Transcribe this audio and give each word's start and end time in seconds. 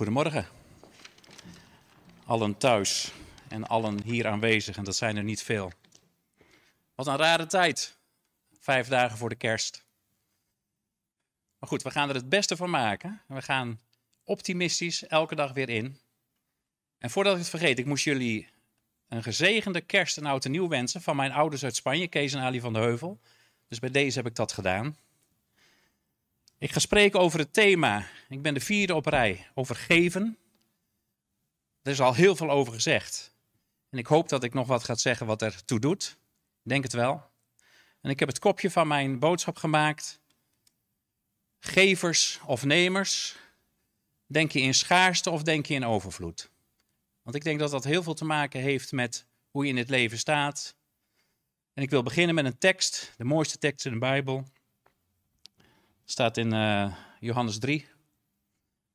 Goedemorgen. 0.00 0.46
Allen 2.24 2.56
thuis 2.56 3.12
en 3.48 3.66
allen 3.66 4.02
hier 4.02 4.26
aanwezig, 4.26 4.76
en 4.76 4.84
dat 4.84 4.96
zijn 4.96 5.16
er 5.16 5.22
niet 5.22 5.42
veel. 5.42 5.72
Wat 6.94 7.06
een 7.06 7.16
rare 7.16 7.46
tijd. 7.46 7.96
Vijf 8.60 8.88
dagen 8.88 9.18
voor 9.18 9.28
de 9.28 9.34
kerst. 9.34 9.84
Maar 11.58 11.68
goed, 11.68 11.82
we 11.82 11.90
gaan 11.90 12.08
er 12.08 12.14
het 12.14 12.28
beste 12.28 12.56
van 12.56 12.70
maken. 12.70 13.22
We 13.26 13.42
gaan 13.42 13.80
optimistisch 14.24 15.06
elke 15.06 15.34
dag 15.34 15.52
weer 15.52 15.68
in. 15.68 15.98
En 16.98 17.10
voordat 17.10 17.32
ik 17.32 17.38
het 17.38 17.48
vergeet, 17.48 17.78
ik 17.78 17.86
moest 17.86 18.04
jullie 18.04 18.48
een 19.08 19.22
gezegende 19.22 19.80
kerst 19.80 20.16
en 20.16 20.26
oud 20.26 20.44
en 20.44 20.50
nieuw 20.50 20.68
wensen 20.68 21.02
van 21.02 21.16
mijn 21.16 21.32
ouders 21.32 21.64
uit 21.64 21.76
Spanje, 21.76 22.08
Kees 22.08 22.32
en 22.32 22.40
Ali 22.40 22.60
van 22.60 22.72
de 22.72 22.78
Heuvel. 22.78 23.20
Dus 23.68 23.78
bij 23.78 23.90
deze 23.90 24.18
heb 24.18 24.26
ik 24.26 24.34
dat 24.34 24.52
gedaan. 24.52 24.96
Ik 26.60 26.72
ga 26.72 26.78
spreken 26.78 27.20
over 27.20 27.38
het 27.38 27.52
thema. 27.52 28.06
Ik 28.28 28.42
ben 28.42 28.54
de 28.54 28.60
vierde 28.60 28.94
op 28.94 29.06
rij 29.06 29.46
over 29.54 29.76
geven. 29.76 30.38
Er 31.82 31.92
is 31.92 32.00
al 32.00 32.14
heel 32.14 32.36
veel 32.36 32.50
over 32.50 32.72
gezegd. 32.72 33.34
En 33.90 33.98
ik 33.98 34.06
hoop 34.06 34.28
dat 34.28 34.44
ik 34.44 34.54
nog 34.54 34.66
wat 34.66 34.84
ga 34.84 34.94
zeggen 34.94 35.26
wat 35.26 35.42
er 35.42 35.64
toe 35.64 35.78
doet. 35.78 36.16
Ik 36.62 36.70
denk 36.70 36.82
het 36.82 36.92
wel. 36.92 37.30
En 38.00 38.10
ik 38.10 38.18
heb 38.18 38.28
het 38.28 38.38
kopje 38.38 38.70
van 38.70 38.88
mijn 38.88 39.18
boodschap 39.18 39.56
gemaakt. 39.56 40.20
Gevers 41.58 42.40
of 42.46 42.64
nemers. 42.64 43.36
Denk 44.26 44.52
je 44.52 44.60
in 44.60 44.74
schaarste 44.74 45.30
of 45.30 45.42
denk 45.42 45.66
je 45.66 45.74
in 45.74 45.84
overvloed? 45.84 46.50
Want 47.22 47.36
ik 47.36 47.44
denk 47.44 47.58
dat 47.58 47.70
dat 47.70 47.84
heel 47.84 48.02
veel 48.02 48.14
te 48.14 48.24
maken 48.24 48.60
heeft 48.60 48.92
met 48.92 49.26
hoe 49.50 49.64
je 49.64 49.70
in 49.70 49.76
het 49.76 49.90
leven 49.90 50.18
staat. 50.18 50.74
En 51.74 51.82
ik 51.82 51.90
wil 51.90 52.02
beginnen 52.02 52.34
met 52.34 52.44
een 52.44 52.58
tekst, 52.58 53.14
de 53.16 53.24
mooiste 53.24 53.58
tekst 53.58 53.86
in 53.86 53.92
de 53.92 53.98
Bijbel. 53.98 54.44
Staat 56.10 56.36
in 56.36 56.52
uh, 56.54 56.96
Johannes 57.20 57.58
3. 57.58 57.88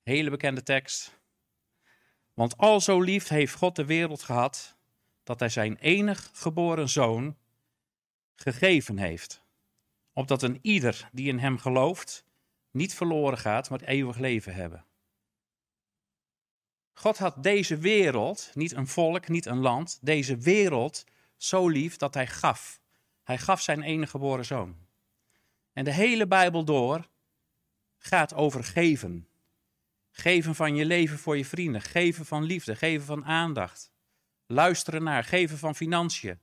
Hele 0.03 0.29
bekende 0.29 0.63
tekst. 0.63 1.19
Want 2.33 2.57
al 2.57 2.81
zo 2.81 3.01
lief 3.01 3.27
heeft 3.27 3.53
God 3.53 3.75
de 3.75 3.85
wereld 3.85 4.23
gehad, 4.23 4.77
dat 5.23 5.39
hij 5.39 5.49
zijn 5.49 5.77
enig 5.77 6.29
geboren 6.33 6.89
zoon 6.89 7.37
gegeven 8.35 8.97
heeft. 8.97 9.43
Opdat 10.13 10.41
een 10.41 10.59
ieder 10.61 11.09
die 11.11 11.27
in 11.27 11.39
hem 11.39 11.57
gelooft, 11.57 12.25
niet 12.71 12.93
verloren 12.93 13.37
gaat, 13.37 13.69
maar 13.69 13.81
eeuwig 13.81 14.17
leven 14.17 14.53
hebben. 14.53 14.85
God 16.93 17.17
had 17.17 17.43
deze 17.43 17.77
wereld, 17.77 18.51
niet 18.53 18.71
een 18.71 18.87
volk, 18.87 19.27
niet 19.27 19.45
een 19.45 19.59
land, 19.59 19.99
deze 20.01 20.37
wereld 20.37 21.05
zo 21.37 21.67
lief 21.67 21.97
dat 21.97 22.13
hij 22.13 22.27
gaf. 22.27 22.81
Hij 23.23 23.37
gaf 23.37 23.61
zijn 23.61 23.81
enige 23.81 24.11
geboren 24.11 24.45
zoon. 24.45 24.84
En 25.75 25.83
de 25.83 25.93
hele 25.93 26.27
Bijbel 26.27 26.65
door 26.65 27.07
gaat 27.97 28.33
over 28.33 28.63
geven. 28.63 29.27
Geven 30.11 30.55
van 30.55 30.75
je 30.75 30.85
leven 30.85 31.17
voor 31.17 31.37
je 31.37 31.45
vrienden, 31.45 31.81
geven 31.81 32.25
van 32.25 32.43
liefde, 32.43 32.75
geven 32.75 33.05
van 33.05 33.25
aandacht. 33.25 33.91
Luisteren 34.45 35.03
naar, 35.03 35.23
geven 35.23 35.57
van 35.57 35.75
financiën, 35.75 36.39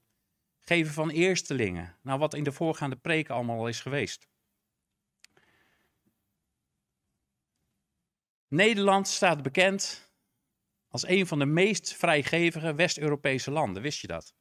geven 0.60 0.92
van 0.92 1.10
eerstelingen. 1.10 1.96
Nou, 2.02 2.18
wat 2.18 2.34
in 2.34 2.44
de 2.44 2.52
voorgaande 2.52 2.96
preken 2.96 3.34
allemaal 3.34 3.58
al 3.58 3.68
is 3.68 3.80
geweest. 3.80 4.28
Nederland 8.48 9.08
staat 9.08 9.42
bekend 9.42 10.12
als 10.88 11.06
een 11.06 11.26
van 11.26 11.38
de 11.38 11.46
meest 11.46 11.92
vrijgevige 11.92 12.74
West-Europese 12.74 13.50
landen. 13.50 13.82
Wist 13.82 14.00
je 14.00 14.06
dat? 14.06 14.34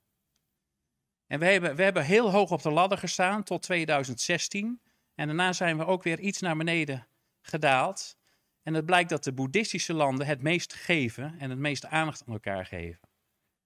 En 1.32 1.40
we 1.40 1.46
hebben, 1.46 1.76
we 1.76 1.84
hebben 1.84 2.04
heel 2.06 2.32
hoog 2.32 2.52
op 2.52 2.62
de 2.62 2.72
ladder 2.72 2.98
gestaan 2.98 3.44
tot 3.44 3.62
2016. 3.62 4.82
En 5.16 5.28
daarna 5.28 5.54
zijn 5.54 5.78
we 5.78 5.86
ook 5.86 6.04
weer 6.04 6.20
iets 6.20 6.40
naar 6.40 6.58
beneden 6.58 7.08
gedaald. 7.42 8.18
En 8.64 8.74
het 8.74 8.86
blijkt 8.86 9.10
dat 9.10 9.24
de 9.24 9.34
boeddhistische 9.34 9.94
landen 9.94 10.28
het 10.28 10.42
meest 10.42 10.74
geven 10.74 11.40
en 11.40 11.50
het 11.50 11.59
meeste 11.59 11.88
aandacht 11.88 12.24
aan 12.26 12.34
elkaar 12.34 12.66
geven. 12.66 13.09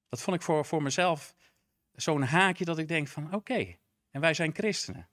Dat 0.10 0.22
vond 0.22 0.36
ik 0.36 0.42
voor, 0.42 0.66
voor 0.66 0.84
mezelf 0.84 1.36
zo'n 1.92 2.22
haakje 2.22 2.66
dat 2.66 2.78
ik 2.78 2.88
denk 2.88 3.08
van 3.08 3.34
oké, 3.34 3.76
en 4.12 4.22
wij 4.22 4.34
zijn 4.34 4.54
christenen. 4.54 5.10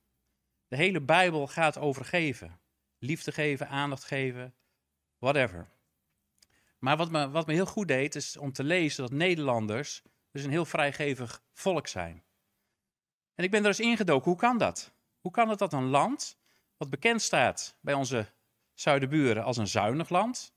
De 0.69 0.77
hele 0.77 1.01
Bijbel 1.01 1.47
gaat 1.47 1.79
over 1.79 2.05
geven. 2.05 2.61
Liefde 2.99 3.33
geven, 3.33 3.69
aandacht 3.69 4.05
geven, 4.05 4.55
whatever. 5.19 5.69
Maar 6.79 6.97
wat 6.97 7.11
me, 7.11 7.31
wat 7.31 7.47
me 7.47 7.53
heel 7.53 7.67
goed 7.67 7.89
deed, 7.89 8.15
is 8.15 8.37
om 8.37 8.53
te 8.53 8.65
lezen 8.65 9.03
dat 9.03 9.13
Nederlanders 9.13 10.03
dus 10.31 10.45
een 10.45 10.51
heel 10.51 10.65
vrijgevig 10.65 11.43
volk 11.53 11.87
zijn. 11.87 12.23
En 13.43 13.49
ik 13.49 13.55
ben 13.55 13.63
er 13.63 13.69
eens 13.69 13.81
ingedoken, 13.81 14.31
hoe 14.31 14.41
kan 14.41 14.59
dat? 14.59 14.93
Hoe 15.21 15.31
kan 15.31 15.49
het 15.49 15.59
dat 15.59 15.73
een 15.73 15.89
land, 15.89 16.37
wat 16.77 16.91
bekend 16.91 17.23
staat 17.23 17.77
bij 17.81 17.95
onze 17.95 18.27
zuidenburen 18.75 19.45
als 19.45 19.57
een 19.57 19.69
zuinig 19.69 20.09
land. 20.09 20.53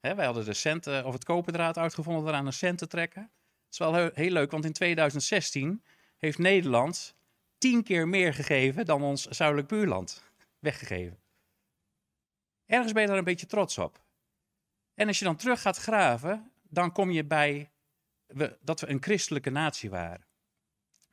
wij 0.00 0.24
hadden 0.24 0.44
de 0.44 0.54
centen, 0.54 1.06
of 1.06 1.12
het 1.12 1.24
koperdraad 1.24 1.78
uitgevonden 1.78 2.28
eraan 2.28 2.46
een 2.46 2.52
cent 2.52 2.78
te 2.78 2.86
trekken. 2.86 3.22
Het 3.22 3.72
is 3.72 3.78
wel 3.78 3.94
heel, 3.94 4.10
heel 4.14 4.30
leuk, 4.30 4.50
want 4.50 4.64
in 4.64 4.72
2016 4.72 5.82
heeft 6.18 6.38
Nederland 6.38 7.14
tien 7.58 7.82
keer 7.82 8.08
meer 8.08 8.34
gegeven 8.34 8.84
dan 8.84 9.02
ons 9.02 9.28
zuidelijk 9.28 9.68
buurland 9.68 10.22
weggegeven. 10.58 11.18
Ergens 12.66 12.92
ben 12.92 13.02
je 13.02 13.08
daar 13.08 13.18
een 13.18 13.24
beetje 13.24 13.46
trots 13.46 13.78
op. 13.78 14.02
En 14.94 15.06
als 15.06 15.18
je 15.18 15.24
dan 15.24 15.36
terug 15.36 15.60
gaat 15.60 15.76
graven, 15.76 16.52
dan 16.62 16.92
kom 16.92 17.10
je 17.10 17.24
bij 17.24 17.70
dat 18.60 18.80
we 18.80 18.88
een 18.88 19.02
christelijke 19.02 19.50
natie 19.50 19.90
waren. 19.90 20.30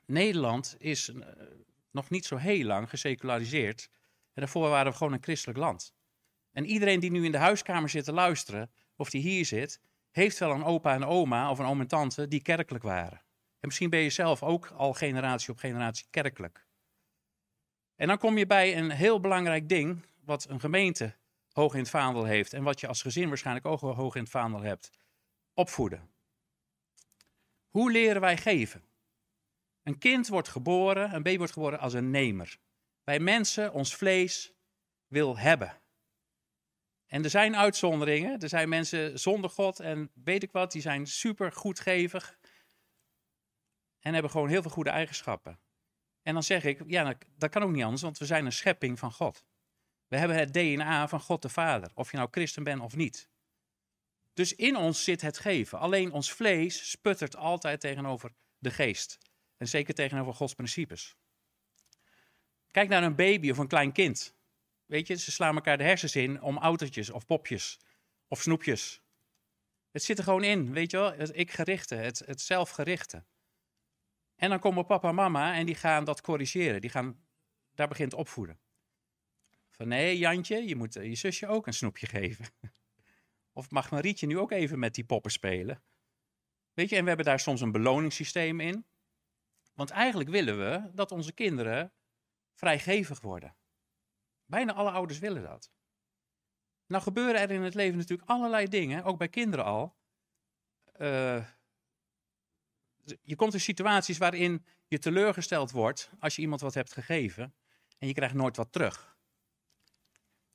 Nederland 0.09 0.75
is 0.77 1.09
uh, 1.09 1.25
nog 1.91 2.09
niet 2.09 2.25
zo 2.25 2.35
heel 2.35 2.65
lang 2.65 2.89
geseculariseerd. 2.89 3.89
En 4.33 4.41
daarvoor 4.41 4.69
waren 4.69 4.91
we 4.91 4.97
gewoon 4.97 5.13
een 5.13 5.23
christelijk 5.23 5.59
land. 5.59 5.93
En 6.51 6.65
iedereen 6.65 6.99
die 6.99 7.11
nu 7.11 7.25
in 7.25 7.31
de 7.31 7.37
huiskamer 7.37 7.89
zit 7.89 8.03
te 8.03 8.13
luisteren, 8.13 8.71
of 8.95 9.09
die 9.09 9.21
hier 9.21 9.45
zit, 9.45 9.81
heeft 10.11 10.37
wel 10.37 10.51
een 10.51 10.63
opa 10.63 10.93
en 10.93 11.03
oma 11.03 11.51
of 11.51 11.59
een 11.59 11.65
oom 11.65 11.79
en 11.79 11.87
tante 11.87 12.27
die 12.27 12.41
kerkelijk 12.41 12.83
waren. 12.83 13.17
En 13.59 13.67
misschien 13.67 13.89
ben 13.89 13.99
je 13.99 14.09
zelf 14.09 14.43
ook 14.43 14.67
al 14.67 14.93
generatie 14.93 15.51
op 15.51 15.57
generatie 15.57 16.07
kerkelijk. 16.09 16.65
En 17.95 18.07
dan 18.07 18.17
kom 18.17 18.37
je 18.37 18.45
bij 18.45 18.77
een 18.77 18.91
heel 18.91 19.19
belangrijk 19.19 19.69
ding, 19.69 20.05
wat 20.25 20.49
een 20.49 20.59
gemeente 20.59 21.15
hoog 21.51 21.73
in 21.73 21.79
het 21.79 21.89
vaandel 21.89 22.23
heeft 22.23 22.53
en 22.53 22.63
wat 22.63 22.79
je 22.79 22.87
als 22.87 23.01
gezin 23.01 23.27
waarschijnlijk 23.27 23.65
ook 23.65 23.79
hoog 23.79 24.15
in 24.15 24.21
het 24.21 24.31
vaandel 24.31 24.61
hebt. 24.61 24.89
Opvoeden. 25.53 26.09
Hoe 27.67 27.91
leren 27.91 28.21
wij 28.21 28.37
geven? 28.37 28.88
Een 29.89 29.97
kind 29.97 30.27
wordt 30.27 30.47
geboren, 30.47 31.13
een 31.13 31.23
baby 31.23 31.37
wordt 31.37 31.53
geboren 31.53 31.79
als 31.79 31.93
een 31.93 32.11
nemer. 32.11 32.57
Wij 33.03 33.19
mensen, 33.19 33.73
ons 33.73 33.95
vlees, 33.95 34.53
wil 35.07 35.37
hebben. 35.37 35.81
En 37.05 37.23
er 37.23 37.29
zijn 37.29 37.55
uitzonderingen. 37.55 38.39
Er 38.39 38.49
zijn 38.49 38.69
mensen 38.69 39.19
zonder 39.19 39.49
God 39.49 39.79
en 39.79 40.11
weet 40.13 40.43
ik 40.43 40.51
wat, 40.51 40.71
die 40.71 40.81
zijn 40.81 41.07
super 41.07 41.51
goedgevig. 41.51 42.39
En 43.99 44.13
hebben 44.13 44.31
gewoon 44.31 44.49
heel 44.49 44.61
veel 44.61 44.71
goede 44.71 44.89
eigenschappen. 44.89 45.59
En 46.21 46.33
dan 46.33 46.43
zeg 46.43 46.63
ik, 46.63 46.83
ja, 46.87 47.17
dat 47.35 47.49
kan 47.49 47.63
ook 47.63 47.71
niet 47.71 47.83
anders, 47.83 48.01
want 48.01 48.17
we 48.17 48.25
zijn 48.25 48.45
een 48.45 48.51
schepping 48.51 48.99
van 48.99 49.11
God. 49.11 49.45
We 50.07 50.17
hebben 50.17 50.37
het 50.37 50.53
DNA 50.53 51.07
van 51.07 51.19
God 51.19 51.41
de 51.41 51.49
Vader, 51.49 51.91
of 51.93 52.11
je 52.11 52.17
nou 52.17 52.29
christen 52.31 52.63
bent 52.63 52.81
of 52.81 52.95
niet. 52.95 53.29
Dus 54.33 54.55
in 54.55 54.75
ons 54.75 55.03
zit 55.03 55.21
het 55.21 55.37
geven. 55.37 55.79
Alleen 55.79 56.11
ons 56.11 56.31
vlees 56.33 56.89
sputtert 56.89 57.35
altijd 57.35 57.79
tegenover 57.79 58.33
de 58.57 58.71
geest. 58.71 59.28
En 59.59 59.67
zeker 59.67 59.93
tegenover 59.93 60.33
Gods 60.33 60.53
principes. 60.53 61.17
Kijk 62.71 62.89
naar 62.89 63.03
een 63.03 63.15
baby 63.15 63.51
of 63.51 63.57
een 63.57 63.67
klein 63.67 63.91
kind. 63.91 64.35
Weet 64.85 65.07
je, 65.07 65.15
ze 65.15 65.31
slaan 65.31 65.55
elkaar 65.55 65.77
de 65.77 65.83
hersens 65.83 66.15
in 66.15 66.41
om 66.41 66.57
autootjes 66.57 67.09
of 67.09 67.25
popjes 67.25 67.79
of 68.27 68.41
snoepjes. 68.41 69.01
Het 69.91 70.03
zit 70.03 70.17
er 70.17 70.23
gewoon 70.23 70.43
in, 70.43 70.73
weet 70.73 70.91
je 70.91 70.97
wel, 70.97 71.13
het 71.13 71.31
ik-gerichte, 71.33 71.95
het, 71.95 72.19
het 72.25 72.41
zelfgerichte. 72.41 73.23
En 74.35 74.49
dan 74.49 74.59
komen 74.59 74.85
papa 74.85 75.09
en 75.09 75.15
mama 75.15 75.55
en 75.55 75.65
die 75.65 75.75
gaan 75.75 76.03
dat 76.03 76.21
corrigeren. 76.21 76.81
Die 76.81 76.89
gaan, 76.89 77.19
daar 77.73 77.87
begint 77.87 78.13
opvoeden. 78.13 78.59
Van 79.69 79.87
nee, 79.87 80.17
Jantje, 80.17 80.67
je 80.67 80.75
moet 80.75 80.93
je 80.93 81.15
zusje 81.15 81.47
ook 81.47 81.67
een 81.67 81.73
snoepje 81.73 82.07
geven. 82.07 82.45
Of 83.53 83.71
mag 83.71 83.91
Marietje 83.91 84.27
nu 84.27 84.37
ook 84.37 84.51
even 84.51 84.79
met 84.79 84.95
die 84.95 85.03
poppen 85.03 85.31
spelen? 85.31 85.83
Weet 86.73 86.89
je, 86.89 86.95
en 86.95 87.01
we 87.01 87.07
hebben 87.07 87.25
daar 87.25 87.39
soms 87.39 87.61
een 87.61 87.71
beloningssysteem 87.71 88.59
in. 88.59 88.85
Want 89.79 89.91
eigenlijk 89.91 90.29
willen 90.29 90.57
we 90.57 90.91
dat 90.93 91.11
onze 91.11 91.33
kinderen 91.33 91.93
vrijgevig 92.53 93.21
worden. 93.21 93.55
Bijna 94.45 94.73
alle 94.73 94.91
ouders 94.91 95.19
willen 95.19 95.43
dat. 95.43 95.71
Nou 96.85 97.03
gebeuren 97.03 97.41
er 97.41 97.51
in 97.51 97.61
het 97.61 97.73
leven 97.73 97.97
natuurlijk 97.97 98.29
allerlei 98.29 98.67
dingen, 98.67 99.03
ook 99.03 99.17
bij 99.17 99.29
kinderen 99.29 99.65
al. 99.65 99.97
Uh, 100.97 101.45
je 103.21 103.35
komt 103.35 103.53
in 103.53 103.59
situaties 103.59 104.17
waarin 104.17 104.65
je 104.87 104.99
teleurgesteld 104.99 105.71
wordt 105.71 106.11
als 106.19 106.35
je 106.35 106.41
iemand 106.41 106.61
wat 106.61 106.73
hebt 106.73 106.93
gegeven 106.93 107.55
en 107.97 108.07
je 108.07 108.13
krijgt 108.13 108.35
nooit 108.35 108.57
wat 108.57 108.71
terug. 108.71 109.17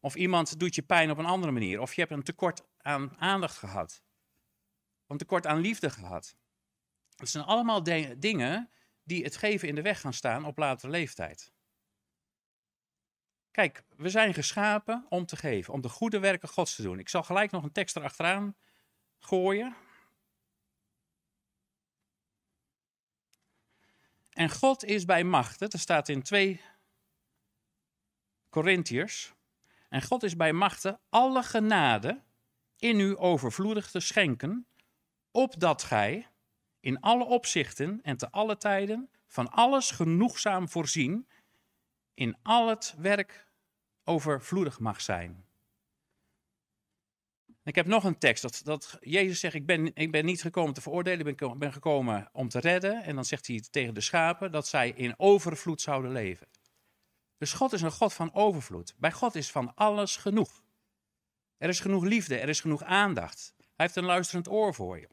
Of 0.01 0.15
iemand 0.15 0.59
doet 0.59 0.75
je 0.75 0.83
pijn 0.83 1.11
op 1.11 1.19
een 1.19 1.27
andere 1.27 1.53
manier. 1.53 1.81
Of 1.81 1.95
je 1.95 2.01
hebt 2.01 2.13
een 2.13 2.23
tekort 2.23 2.63
aan 2.79 3.19
aandacht 3.19 3.57
gehad. 3.57 4.03
Of 5.03 5.09
een 5.09 5.19
tekort 5.19 5.47
aan 5.47 5.61
liefde 5.61 5.91
gehad. 5.91 6.37
Het 7.17 7.29
zijn 7.29 7.45
allemaal 7.45 7.83
dingen 8.19 8.69
die 9.05 9.25
het 9.25 9.37
geven 9.37 9.69
in 9.69 9.75
de 9.75 9.83
weg 9.83 10.01
gaan 10.01 10.13
staan 10.13 10.45
op 10.45 10.59
latere 10.59 10.93
leeftijd. 10.93 11.53
Kijk, 13.51 13.85
we 13.97 14.09
zijn 14.09 14.35
geschapen 14.35 15.07
om 15.09 15.27
te 15.27 15.37
geven, 15.37 15.73
om 15.73 15.81
de 15.81 15.89
goede 15.89 16.19
werken 16.19 16.49
Gods 16.49 16.75
te 16.75 16.83
doen. 16.83 16.99
Ik 16.99 17.09
zal 17.09 17.23
gelijk 17.23 17.51
nog 17.51 17.63
een 17.63 17.73
tekst 17.73 17.97
erachteraan 17.97 18.57
gooien. 19.19 19.77
En 24.31 24.51
God 24.51 24.85
is 24.85 25.05
bij 25.05 25.25
macht. 25.25 25.59
Dat 25.59 25.73
staat 25.79 26.09
in 26.09 26.23
2 26.23 26.61
Korintiërs. 28.49 29.35
En 29.89 30.03
God 30.03 30.23
is 30.23 30.37
bij 30.37 30.53
machten 30.53 31.01
alle 31.09 31.43
genade 31.43 32.23
in 32.77 33.01
u 33.01 33.19
overvloedig 33.19 33.91
te 33.91 34.01
schenken, 34.01 34.67
opdat 35.31 35.83
gij 35.83 36.29
in 36.85 37.01
alle 37.01 37.25
opzichten 37.25 38.01
en 38.03 38.17
te 38.17 38.31
alle 38.31 38.57
tijden 38.57 39.09
van 39.27 39.51
alles 39.51 39.91
genoegzaam 39.91 40.69
voorzien, 40.69 41.29
in 42.15 42.37
al 42.43 42.69
het 42.69 42.95
werk 42.99 43.47
overvloedig 44.05 44.79
mag 44.79 45.01
zijn. 45.01 45.45
Ik 47.63 47.75
heb 47.75 47.87
nog 47.87 48.05
een 48.05 48.19
tekst, 48.19 48.43
dat, 48.43 48.61
dat 48.65 48.99
Jezus 49.01 49.41
zegt, 49.41 49.55
ik 49.55 49.67
ben, 49.67 49.95
ik 49.95 50.11
ben 50.11 50.25
niet 50.25 50.41
gekomen 50.41 50.75
te 50.75 50.81
veroordelen, 50.81 51.27
ik 51.27 51.37
ben, 51.37 51.59
ben 51.59 51.73
gekomen 51.73 52.29
om 52.33 52.49
te 52.49 52.61
redden. 52.61 53.03
En 53.03 53.15
dan 53.15 53.25
zegt 53.25 53.47
hij 53.47 53.65
tegen 53.71 53.95
de 53.95 54.01
schapen 54.01 54.53
dat 54.53 54.67
zij 54.67 54.91
in 54.91 55.15
overvloed 55.17 55.81
zouden 55.81 56.13
leven. 56.13 56.49
Dus 57.39 57.53
God 57.53 57.73
is 57.73 57.83
een 57.83 57.91
God 57.91 58.13
van 58.13 58.35
overvloed. 58.35 58.95
Bij 58.99 59.13
God 59.13 59.35
is 59.35 59.51
van 59.51 59.75
alles 59.75 60.17
genoeg. 60.17 60.63
Er 61.57 61.69
is 61.69 61.81
genoeg 61.81 62.05
liefde, 62.05 62.39
er 62.39 62.49
is 62.49 62.61
genoeg 62.61 62.83
aandacht. 62.83 63.55
Hij 63.57 63.67
heeft 63.77 63.97
een 63.97 64.05
luisterend 64.05 64.49
oor 64.49 64.75
voor 64.75 64.99
je. 64.99 65.09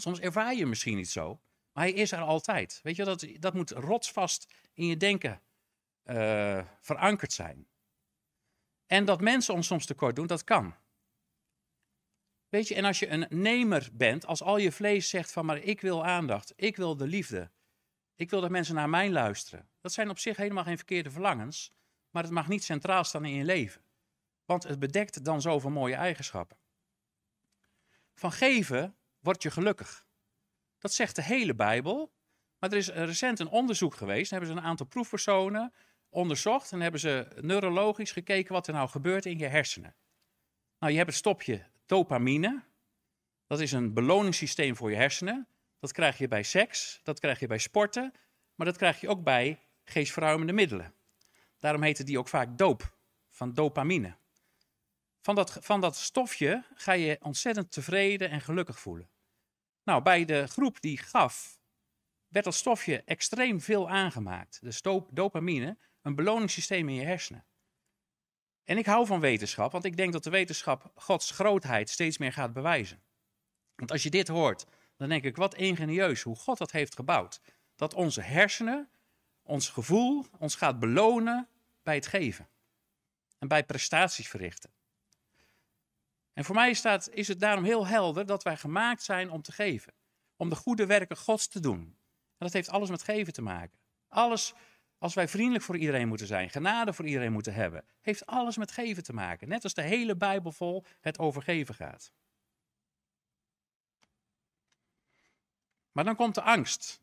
Soms 0.00 0.20
ervaar 0.20 0.54
je 0.54 0.66
misschien 0.66 0.96
niet 0.96 1.10
zo, 1.10 1.40
maar 1.72 1.84
hij 1.84 1.92
is 1.92 2.12
er 2.12 2.20
altijd. 2.20 2.80
Weet 2.82 2.96
je, 2.96 3.04
dat, 3.04 3.26
dat 3.38 3.54
moet 3.54 3.70
rotsvast 3.70 4.54
in 4.74 4.86
je 4.86 4.96
denken 4.96 5.42
uh, 6.04 6.64
verankerd 6.80 7.32
zijn. 7.32 7.68
En 8.86 9.04
dat 9.04 9.20
mensen 9.20 9.54
ons 9.54 9.66
soms 9.66 9.86
tekort 9.86 10.16
doen, 10.16 10.26
dat 10.26 10.44
kan. 10.44 10.74
Weet 12.48 12.68
je, 12.68 12.74
en 12.74 12.84
als 12.84 12.98
je 12.98 13.08
een 13.08 13.26
nemer 13.28 13.88
bent, 13.92 14.26
als 14.26 14.42
al 14.42 14.56
je 14.56 14.72
vlees 14.72 15.08
zegt 15.08 15.32
van 15.32 15.46
maar 15.46 15.58
ik 15.58 15.80
wil 15.80 16.04
aandacht, 16.04 16.52
ik 16.56 16.76
wil 16.76 16.96
de 16.96 17.06
liefde, 17.06 17.50
ik 18.14 18.30
wil 18.30 18.40
dat 18.40 18.50
mensen 18.50 18.74
naar 18.74 18.88
mij 18.88 19.10
luisteren. 19.10 19.68
Dat 19.80 19.92
zijn 19.92 20.10
op 20.10 20.18
zich 20.18 20.36
helemaal 20.36 20.64
geen 20.64 20.76
verkeerde 20.76 21.10
verlangens, 21.10 21.72
maar 22.10 22.22
het 22.22 22.32
mag 22.32 22.48
niet 22.48 22.64
centraal 22.64 23.04
staan 23.04 23.24
in 23.24 23.34
je 23.34 23.44
leven. 23.44 23.82
Want 24.44 24.62
het 24.62 24.78
bedekt 24.78 25.24
dan 25.24 25.40
zoveel 25.40 25.70
mooie 25.70 25.94
eigenschappen. 25.94 26.58
Van 28.14 28.32
geven 28.32 28.96
word 29.20 29.42
je 29.42 29.50
gelukkig. 29.50 30.06
Dat 30.78 30.92
zegt 30.92 31.16
de 31.16 31.22
hele 31.22 31.54
Bijbel. 31.54 32.12
Maar 32.58 32.70
er 32.70 32.76
is 32.76 32.88
recent 32.88 33.38
een 33.38 33.48
onderzoek 33.48 33.94
geweest. 33.94 34.30
Daar 34.30 34.38
hebben 34.38 34.56
ze 34.56 34.62
een 34.62 34.68
aantal 34.70 34.86
proefpersonen 34.86 35.72
onderzocht. 36.08 36.72
En 36.72 36.80
hebben 36.80 37.00
ze 37.00 37.26
neurologisch 37.40 38.12
gekeken 38.12 38.52
wat 38.52 38.66
er 38.66 38.74
nou 38.74 38.88
gebeurt 38.88 39.26
in 39.26 39.38
je 39.38 39.46
hersenen. 39.46 39.94
Nou, 40.78 40.92
je 40.92 40.98
hebt 40.98 41.10
het 41.10 41.18
stopje 41.18 41.66
dopamine. 41.86 42.62
Dat 43.46 43.60
is 43.60 43.72
een 43.72 43.94
beloningssysteem 43.94 44.76
voor 44.76 44.90
je 44.90 44.96
hersenen. 44.96 45.48
Dat 45.78 45.92
krijg 45.92 46.18
je 46.18 46.28
bij 46.28 46.42
seks, 46.42 47.00
dat 47.02 47.20
krijg 47.20 47.40
je 47.40 47.46
bij 47.46 47.58
sporten, 47.58 48.12
maar 48.54 48.66
dat 48.66 48.76
krijg 48.76 49.00
je 49.00 49.08
ook 49.08 49.22
bij 49.22 49.58
geestverruimende 49.84 50.52
middelen. 50.52 50.94
Daarom 51.58 51.82
heette 51.82 52.04
die 52.04 52.18
ook 52.18 52.28
vaak 52.28 52.58
doop, 52.58 52.96
van 53.28 53.54
dopamine. 53.54 54.16
Van 55.20 55.34
dat, 55.34 55.58
van 55.60 55.80
dat 55.80 55.96
stofje 55.96 56.64
ga 56.74 56.92
je 56.92 57.18
ontzettend 57.20 57.72
tevreden 57.72 58.30
en 58.30 58.40
gelukkig 58.40 58.80
voelen. 58.80 59.09
Nou, 59.90 60.02
bij 60.02 60.24
de 60.24 60.46
groep 60.46 60.80
die 60.80 60.98
gaf, 60.98 61.60
werd 62.28 62.44
dat 62.44 62.54
stofje 62.54 63.02
extreem 63.04 63.60
veel 63.60 63.88
aangemaakt. 63.88 64.58
Dus 64.62 64.82
dopamine, 65.10 65.78
een 66.02 66.14
beloningssysteem 66.14 66.88
in 66.88 66.94
je 66.94 67.04
hersenen. 67.04 67.44
En 68.64 68.78
ik 68.78 68.86
hou 68.86 69.06
van 69.06 69.20
wetenschap, 69.20 69.72
want 69.72 69.84
ik 69.84 69.96
denk 69.96 70.12
dat 70.12 70.24
de 70.24 70.30
wetenschap 70.30 70.92
Gods 70.94 71.30
grootheid 71.30 71.90
steeds 71.90 72.18
meer 72.18 72.32
gaat 72.32 72.52
bewijzen. 72.52 73.02
Want 73.74 73.90
als 73.90 74.02
je 74.02 74.10
dit 74.10 74.28
hoort, 74.28 74.66
dan 74.96 75.08
denk 75.08 75.24
ik, 75.24 75.36
wat 75.36 75.54
ingenieus 75.54 76.22
hoe 76.22 76.36
God 76.36 76.58
dat 76.58 76.70
heeft 76.70 76.94
gebouwd. 76.94 77.40
Dat 77.76 77.94
onze 77.94 78.20
hersenen, 78.20 78.90
ons 79.42 79.68
gevoel, 79.68 80.26
ons 80.38 80.54
gaat 80.54 80.78
belonen 80.78 81.48
bij 81.82 81.94
het 81.94 82.06
geven. 82.06 82.48
En 83.38 83.48
bij 83.48 83.64
prestaties 83.64 84.28
verrichten. 84.28 84.70
En 86.40 86.46
voor 86.46 86.54
mij 86.54 86.74
staat, 86.74 87.08
is 87.10 87.28
het 87.28 87.40
daarom 87.40 87.64
heel 87.64 87.86
helder 87.86 88.26
dat 88.26 88.42
wij 88.42 88.56
gemaakt 88.56 89.02
zijn 89.02 89.30
om 89.30 89.42
te 89.42 89.52
geven. 89.52 89.94
Om 90.36 90.48
de 90.48 90.54
goede 90.54 90.86
werken 90.86 91.16
Gods 91.16 91.48
te 91.48 91.60
doen. 91.60 91.80
En 91.80 92.46
dat 92.46 92.52
heeft 92.52 92.68
alles 92.68 92.90
met 92.90 93.02
geven 93.02 93.32
te 93.32 93.42
maken. 93.42 93.78
Alles, 94.08 94.54
als 94.98 95.14
wij 95.14 95.28
vriendelijk 95.28 95.64
voor 95.64 95.76
iedereen 95.76 96.08
moeten 96.08 96.26
zijn, 96.26 96.50
genade 96.50 96.92
voor 96.92 97.06
iedereen 97.06 97.32
moeten 97.32 97.54
hebben, 97.54 97.84
heeft 98.00 98.26
alles 98.26 98.56
met 98.56 98.70
geven 98.70 99.02
te 99.02 99.12
maken. 99.12 99.48
Net 99.48 99.64
als 99.64 99.74
de 99.74 99.82
hele 99.82 100.16
Bijbel 100.16 100.52
vol 100.52 100.84
het 101.00 101.18
over 101.18 101.42
geven 101.42 101.74
gaat. 101.74 102.12
Maar 105.92 106.04
dan 106.04 106.16
komt 106.16 106.34
de 106.34 106.42
angst. 106.42 107.00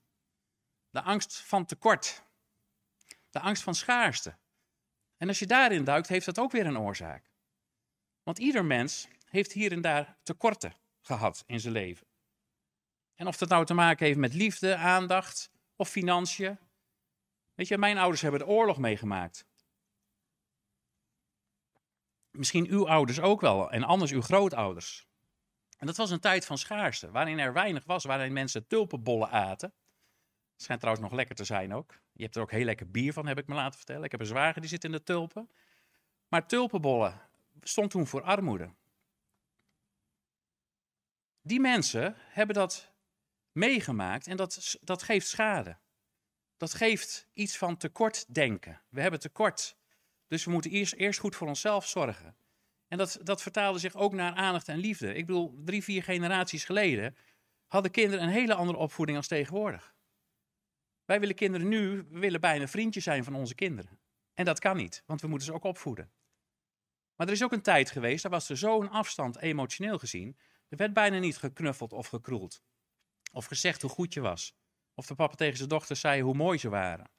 De 0.89 1.01
angst 1.01 1.41
van 1.41 1.65
tekort. 1.65 2.23
De 3.29 3.39
angst 3.39 3.63
van 3.63 3.75
schaarste. 3.75 4.37
En 5.17 5.27
als 5.27 5.39
je 5.39 5.47
daarin 5.47 5.83
duikt, 5.83 6.07
heeft 6.07 6.25
dat 6.25 6.39
ook 6.39 6.51
weer 6.51 6.65
een 6.65 6.79
oorzaak. 6.79 7.31
Want 8.23 8.39
ieder 8.39 8.65
mens 8.65 9.07
heeft 9.29 9.51
hier 9.51 9.71
en 9.71 9.81
daar 9.81 10.17
tekorten 10.23 10.73
gehad 11.01 11.43
in 11.47 11.59
zijn 11.59 11.73
leven. 11.73 12.07
En 13.15 13.27
of 13.27 13.37
dat 13.37 13.49
nou 13.49 13.65
te 13.65 13.73
maken 13.73 14.05
heeft 14.05 14.19
met 14.19 14.33
liefde, 14.33 14.75
aandacht 14.75 15.51
of 15.75 15.89
financiën. 15.89 16.57
Weet 17.55 17.67
je, 17.67 17.77
mijn 17.77 17.97
ouders 17.97 18.21
hebben 18.21 18.39
de 18.39 18.47
oorlog 18.47 18.77
meegemaakt. 18.77 19.45
Misschien 22.31 22.67
uw 22.67 22.87
ouders 22.87 23.19
ook 23.19 23.41
wel 23.41 23.71
en 23.71 23.83
anders 23.83 24.11
uw 24.11 24.21
grootouders. 24.21 25.07
En 25.77 25.87
dat 25.87 25.97
was 25.97 26.09
een 26.09 26.19
tijd 26.19 26.45
van 26.45 26.57
schaarste, 26.57 27.11
waarin 27.11 27.39
er 27.39 27.53
weinig 27.53 27.83
was, 27.85 28.03
waarin 28.03 28.33
mensen 28.33 28.67
tulpenbollen 28.67 29.29
aten. 29.29 29.73
Het 30.51 30.61
schijnt 30.61 30.81
trouwens 30.81 31.07
nog 31.07 31.17
lekker 31.17 31.35
te 31.35 31.43
zijn 31.43 31.73
ook. 31.73 31.99
Je 32.13 32.23
hebt 32.23 32.35
er 32.35 32.41
ook 32.41 32.51
heel 32.51 32.65
lekker 32.65 32.91
bier 32.91 33.13
van, 33.13 33.27
heb 33.27 33.37
ik 33.37 33.47
me 33.47 33.55
laten 33.55 33.77
vertellen. 33.77 34.03
Ik 34.03 34.11
heb 34.11 34.19
een 34.19 34.25
zwager 34.25 34.61
die 34.61 34.69
zit 34.69 34.83
in 34.83 34.91
de 34.91 35.03
tulpen. 35.03 35.49
Maar 36.27 36.47
tulpenbollen 36.47 37.21
stond 37.61 37.91
toen 37.91 38.07
voor 38.07 38.21
armoede. 38.21 38.69
Die 41.47 41.59
mensen 41.59 42.15
hebben 42.17 42.55
dat 42.55 42.93
meegemaakt 43.51 44.27
en 44.27 44.37
dat, 44.37 44.77
dat 44.81 45.03
geeft 45.03 45.27
schade. 45.27 45.77
Dat 46.57 46.73
geeft 46.73 47.27
iets 47.33 47.57
van 47.57 47.77
tekortdenken. 47.77 48.81
We 48.89 49.01
hebben 49.01 49.19
tekort, 49.19 49.77
dus 50.27 50.45
we 50.45 50.51
moeten 50.51 50.71
eerst, 50.71 50.93
eerst 50.93 51.19
goed 51.19 51.35
voor 51.35 51.47
onszelf 51.47 51.87
zorgen. 51.87 52.37
En 52.87 52.97
dat, 52.97 53.19
dat 53.23 53.41
vertaalde 53.41 53.79
zich 53.79 53.95
ook 53.95 54.13
naar 54.13 54.33
aandacht 54.33 54.67
en 54.67 54.77
liefde. 54.77 55.13
Ik 55.13 55.25
bedoel, 55.25 55.61
drie, 55.65 55.83
vier 55.83 56.03
generaties 56.03 56.65
geleden 56.65 57.17
hadden 57.67 57.91
kinderen 57.91 58.23
een 58.23 58.33
hele 58.33 58.53
andere 58.53 58.77
opvoeding 58.77 59.17
als 59.17 59.27
tegenwoordig. 59.27 59.95
Wij 61.05 61.19
willen 61.19 61.35
kinderen 61.35 61.67
nu, 61.67 62.05
we 62.09 62.19
willen 62.19 62.41
bijna 62.41 62.67
vriendjes 62.67 63.03
zijn 63.03 63.23
van 63.23 63.35
onze 63.35 63.55
kinderen. 63.55 63.99
En 64.33 64.45
dat 64.45 64.59
kan 64.59 64.77
niet, 64.77 65.03
want 65.05 65.21
we 65.21 65.27
moeten 65.27 65.47
ze 65.47 65.53
ook 65.53 65.63
opvoeden. 65.63 66.11
Maar 67.15 67.27
er 67.27 67.33
is 67.33 67.43
ook 67.43 67.51
een 67.51 67.61
tijd 67.61 67.91
geweest, 67.91 68.21
daar 68.21 68.31
was 68.31 68.49
er 68.49 68.57
zo'n 68.57 68.89
afstand 68.89 69.37
emotioneel 69.37 69.97
gezien. 69.97 70.37
Er 70.67 70.77
werd 70.77 70.93
bijna 70.93 71.17
niet 71.17 71.37
geknuffeld 71.37 71.93
of 71.93 72.07
gekroeld. 72.07 72.63
Of 73.31 73.45
gezegd 73.45 73.81
hoe 73.81 73.91
goed 73.91 74.13
je 74.13 74.21
was. 74.21 74.55
Of 74.93 75.05
de 75.05 75.15
papa 75.15 75.35
tegen 75.35 75.57
zijn 75.57 75.69
dochter 75.69 75.95
zei 75.95 76.21
hoe 76.21 76.33
mooi 76.33 76.57
ze 76.57 76.69
waren. 76.69 77.11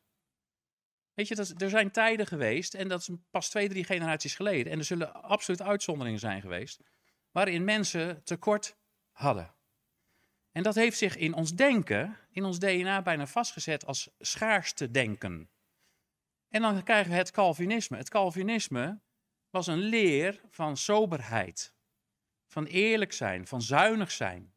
Weet 1.14 1.28
je, 1.28 1.34
dat, 1.34 1.62
er 1.62 1.70
zijn 1.70 1.90
tijden 1.90 2.26
geweest, 2.26 2.74
en 2.74 2.88
dat 2.88 3.00
is 3.00 3.10
pas 3.30 3.48
twee, 3.48 3.68
drie 3.68 3.84
generaties 3.84 4.34
geleden, 4.34 4.72
en 4.72 4.78
er 4.78 4.84
zullen 4.84 5.22
absoluut 5.22 5.62
uitzonderingen 5.62 6.18
zijn 6.18 6.40
geweest, 6.40 6.80
waarin 7.30 7.64
mensen 7.64 8.24
tekort 8.24 8.76
hadden. 9.10 9.54
En 10.52 10.62
dat 10.62 10.74
heeft 10.74 10.98
zich 10.98 11.16
in 11.16 11.34
ons 11.34 11.54
denken, 11.54 12.16
in 12.30 12.44
ons 12.44 12.58
DNA 12.58 13.02
bijna 13.02 13.26
vastgezet 13.26 13.86
als 13.86 14.10
schaarste 14.18 14.90
denken. 14.90 15.50
En 16.48 16.62
dan 16.62 16.82
krijgen 16.82 17.10
we 17.10 17.16
het 17.16 17.30
Calvinisme. 17.30 17.96
Het 17.96 18.08
Calvinisme 18.08 19.00
was 19.50 19.66
een 19.66 19.78
leer 19.78 20.40
van 20.50 20.76
soberheid, 20.76 21.74
van 22.48 22.64
eerlijk 22.64 23.12
zijn, 23.12 23.46
van 23.46 23.62
zuinig 23.62 24.10
zijn. 24.10 24.54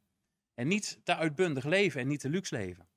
En 0.54 0.68
niet 0.68 1.00
te 1.04 1.16
uitbundig 1.16 1.64
leven 1.64 2.02
en 2.02 2.08
niet 2.08 2.20
te 2.20 2.30
luxe 2.30 2.56
leven. 2.56 2.90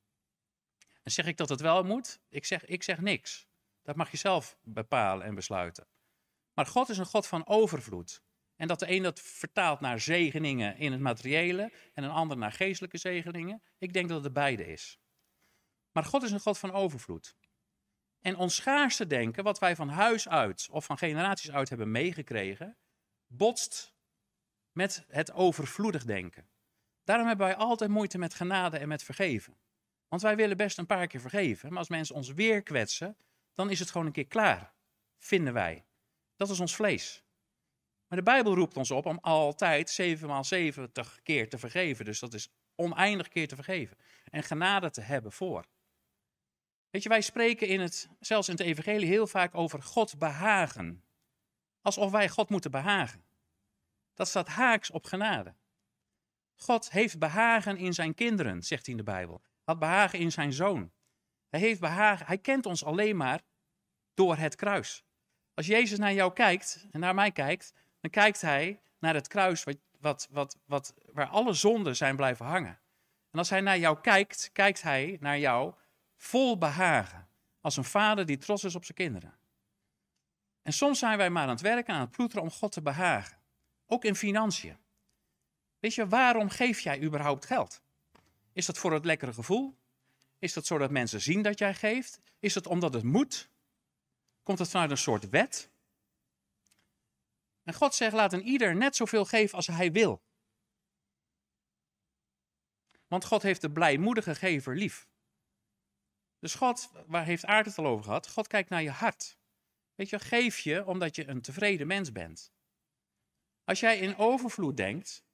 En 1.03 1.11
zeg 1.11 1.27
ik 1.27 1.37
dat 1.37 1.49
het 1.49 1.61
wel 1.61 1.83
moet? 1.83 2.21
Ik 2.29 2.45
zeg, 2.45 2.65
ik 2.65 2.83
zeg 2.83 3.01
niks. 3.01 3.47
Dat 3.83 3.97
mag 3.97 4.11
je 4.11 4.17
zelf 4.17 4.59
bepalen 4.63 5.27
en 5.27 5.35
besluiten. 5.35 5.87
Maar 6.55 6.67
God 6.67 6.89
is 6.89 6.99
een 6.99 7.07
God 7.07 7.27
van 7.27 7.47
overvloed. 7.47 8.23
En 8.57 8.69
dat 8.69 8.79
de 8.79 8.91
een 8.91 9.03
dat 9.03 9.21
vertaalt 9.21 9.81
naar 9.81 10.01
zegeningen 10.01 10.77
in 10.77 10.93
het 10.93 11.01
materiële 11.01 11.73
en 11.95 12.05
een 12.05 12.11
ander 12.11 12.37
naar 12.37 12.53
geestelijke 12.53 12.99
zegeningen. 12.99 13.63
Ik 13.79 13.93
denk 13.93 14.09
dat 14.09 14.25
het 14.25 14.33
beide 14.33 14.67
is. 14.67 14.99
Maar 15.93 16.05
God 16.05 16.23
is 16.23 16.31
een 16.31 16.41
God 16.41 16.59
van 16.59 16.73
overvloed. 16.73 17.37
En 18.21 18.37
ons 18.37 18.55
schaarste 18.55 19.07
denken, 19.07 19.45
wat 19.45 19.59
wij 19.59 19.77
van 19.77 19.89
huis 19.89 20.29
uit 20.29 20.69
of 20.71 20.85
van 20.85 20.99
generaties 20.99 21.51
uit 21.51 21.69
hebben 21.69 21.91
meegekregen, 21.91 22.77
botst 23.27 23.94
met 24.75 25.05
het 25.09 25.33
overvloedig 25.33 26.05
denken. 26.05 26.49
Daarom 27.05 27.27
hebben 27.27 27.47
wij 27.47 27.57
altijd 27.57 27.91
moeite 27.91 28.19
met 28.19 28.35
genade 28.35 28.79
en 28.79 28.89
met 28.89 29.03
vergeven. 29.03 29.57
Want 30.09 30.23
wij 30.23 30.37
willen 30.37 30.57
best 30.57 30.79
een 30.79 30.87
paar 30.87 31.07
keer 31.07 31.21
vergeven, 31.21 31.69
maar 31.69 31.79
als 31.79 31.89
mensen 31.89 32.15
ons 32.15 32.33
weer 32.33 32.63
kwetsen, 32.63 33.17
dan 33.53 33.71
is 33.71 33.79
het 33.79 33.91
gewoon 33.91 34.07
een 34.07 34.13
keer 34.13 34.27
klaar. 34.27 34.73
vinden 35.19 35.53
wij. 35.53 35.85
Dat 36.37 36.51
is 36.51 36.61
ons 36.61 36.75
vlees. 36.75 37.25
Maar 38.09 38.19
de 38.19 38.25
Bijbel 38.25 38.55
roept 38.55 38.77
ons 38.77 38.91
op 38.91 39.07
om 39.07 39.19
altijd 39.21 39.91
7 39.91 40.29
maal 40.29 40.45
70 40.45 41.21
keer 41.23 41.49
te 41.49 41.59
vergeven. 41.59 42.05
Dus 42.05 42.19
dat 42.19 42.35
is 42.35 42.49
oneindig 42.75 43.29
keer 43.29 43.49
te 43.49 43.55
vergeven. 43.55 43.97
En 44.31 44.43
genade 44.43 44.91
te 44.91 45.01
hebben 45.01 45.33
voor. 45.33 45.65
Weet 46.91 47.03
je, 47.03 47.09
wij 47.09 47.21
spreken 47.21 47.69
in 47.69 47.81
het, 47.81 48.09
zelfs 48.21 48.49
in 48.49 48.55
het 48.55 48.67
evangelie 48.67 49.09
heel 49.09 49.27
vaak 49.27 49.55
over 49.55 49.83
God 49.83 50.19
behagen. 50.19 51.05
Alsof 51.81 52.11
wij 52.11 52.29
God 52.29 52.49
moeten 52.49 52.71
behagen. 52.71 53.25
Dat 54.15 54.29
staat 54.29 54.49
haaks 54.49 54.91
op 54.91 55.05
genade. 55.05 55.55
God 56.55 56.91
heeft 56.91 57.19
behagen 57.19 57.77
in 57.77 57.93
zijn 57.93 58.15
kinderen, 58.15 58.63
zegt 58.63 58.87
hij 58.87 58.95
in 58.95 59.05
de 59.05 59.11
Bijbel. 59.11 59.43
Had 59.65 59.79
behagen 59.79 60.19
in 60.19 60.33
zijn 60.33 60.53
zoon. 60.53 60.93
Hij 61.49 61.61
heeft 61.61 61.81
behagen, 61.81 62.27
hij 62.27 62.39
kent 62.39 62.67
ons 62.67 62.85
alleen 62.85 63.17
maar 63.17 63.41
door 64.15 64.37
het 64.37 64.55
kruis. 64.55 65.05
Als 65.55 65.67
Jezus 65.67 65.99
naar 65.99 66.13
jou 66.13 66.33
kijkt 66.33 66.87
en 66.91 67.01
naar 67.01 67.15
mij 67.15 67.31
kijkt, 67.31 67.73
dan 68.01 68.11
kijkt 68.11 68.41
hij 68.41 68.81
naar 68.99 69.15
het 69.15 69.29
kruis 69.29 69.65
wat, 70.01 70.29
wat, 70.31 70.59
wat, 70.65 70.95
waar 71.13 71.27
alle 71.27 71.53
zonden 71.53 71.97
zijn 71.97 72.17
blijven 72.17 72.47
hangen. 72.47 72.81
En 73.31 73.39
als 73.39 73.51
hij 73.51 73.61
naar 73.61 73.79
jou 73.79 74.01
kijkt, 74.01 74.51
kijkt 74.53 74.83
hij 74.83 75.17
naar 75.21 75.39
jou 75.39 75.75
vol 76.17 76.59
behagen. 76.59 77.29
Als 77.61 77.77
een 77.77 77.85
vader 77.85 78.27
die 78.27 78.37
trots 78.37 78.65
is 78.65 78.75
op 78.75 78.85
zijn 78.85 78.97
kinderen. 78.97 79.39
En 80.63 80.73
soms 80.73 80.99
zijn 80.99 81.19
wij 81.19 81.31
maar 81.31 81.43
aan 81.43 81.49
het 81.49 81.61
werken, 81.61 81.95
aan 81.95 82.01
het 82.01 82.11
ploeteren 82.11 82.43
om 82.43 82.51
God 82.51 82.73
te 82.73 82.83
behagen. 82.83 83.37
Ook 83.87 84.05
in 84.05 84.17
financiën. 84.17 84.79
Weet 85.79 85.95
je, 85.95 86.09
waarom 86.09 86.49
geef 86.49 86.81
jij 86.81 87.03
überhaupt 87.03 87.45
geld? 87.45 87.83
Is 88.53 88.67
dat 88.67 88.79
voor 88.79 88.93
het 88.93 89.05
lekkere 89.05 89.33
gevoel? 89.33 89.77
Is 90.39 90.53
dat 90.53 90.67
zodat 90.67 90.91
mensen 90.91 91.21
zien 91.21 91.43
dat 91.43 91.59
jij 91.59 91.75
geeft? 91.75 92.21
Is 92.39 92.55
het 92.55 92.67
omdat 92.67 92.95
het 92.95 93.03
moet? 93.03 93.49
Komt 94.43 94.59
het 94.59 94.71
vanuit 94.71 94.91
een 94.91 94.97
soort 94.97 95.29
wet? 95.29 95.71
En 97.63 97.75
God 97.75 97.95
zegt: 97.95 98.13
laat 98.13 98.33
een 98.33 98.47
ieder 98.47 98.77
net 98.77 98.97
zoveel 98.97 99.25
geven 99.25 99.57
als 99.57 99.67
hij 99.67 99.93
wil. 99.93 100.23
Want 103.07 103.25
God 103.25 103.43
heeft 103.43 103.61
de 103.61 103.71
blijmoedige 103.71 104.35
gever 104.35 104.77
lief. 104.77 105.09
Dus 106.39 106.55
God, 106.55 106.91
waar 107.07 107.25
heeft 107.25 107.45
Aard 107.45 107.67
het 107.67 107.79
al 107.79 107.87
over 107.87 108.05
gehad? 108.05 108.29
God 108.29 108.47
kijkt 108.47 108.69
naar 108.69 108.83
je 108.83 108.91
hart. 108.91 109.39
Weet 109.95 110.09
je, 110.11 110.19
geef 110.19 110.59
je 110.59 110.87
omdat 110.87 111.17
je 111.17 111.29
een 111.29 111.41
tevreden 111.41 111.87
mens 111.87 112.13
bent. 112.13 112.53
Als 113.65 113.81
jij 113.81 113.99
in 113.99 114.17
overvloed 114.17 114.77
denkt, 114.77 115.25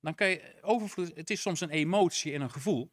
dan 0.00 0.14
kan 0.14 0.28
je, 0.28 0.58
overvloed, 0.60 1.16
het 1.16 1.30
is 1.30 1.40
soms 1.40 1.60
een 1.60 1.70
emotie 1.70 2.32
en 2.32 2.40
een 2.40 2.50
gevoel. 2.50 2.92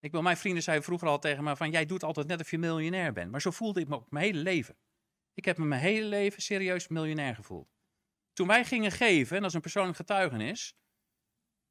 Ik 0.00 0.10
wil, 0.10 0.22
mijn 0.22 0.36
vrienden 0.36 0.62
zeiden 0.62 0.84
vroeger 0.84 1.08
al 1.08 1.18
tegen 1.18 1.44
me 1.44 1.56
van, 1.56 1.70
jij 1.70 1.86
doet 1.86 2.02
altijd 2.02 2.26
net 2.26 2.40
of 2.40 2.50
je 2.50 2.58
miljonair 2.58 3.12
bent. 3.12 3.30
Maar 3.30 3.40
zo 3.40 3.50
voelde 3.50 3.80
ik 3.80 3.88
me 3.88 3.94
ook 3.94 4.10
mijn 4.10 4.24
hele 4.24 4.38
leven. 4.38 4.76
Ik 5.34 5.44
heb 5.44 5.56
me 5.56 5.64
mijn 5.64 5.80
hele 5.80 6.06
leven 6.06 6.42
serieus 6.42 6.88
miljonair 6.88 7.34
gevoeld. 7.34 7.74
Toen 8.32 8.46
wij 8.46 8.64
gingen 8.64 8.90
geven, 8.90 9.36
en 9.36 9.40
dat 9.40 9.50
is 9.50 9.56
een 9.56 9.62
persoonlijk 9.62 9.96
getuigenis, 9.96 10.76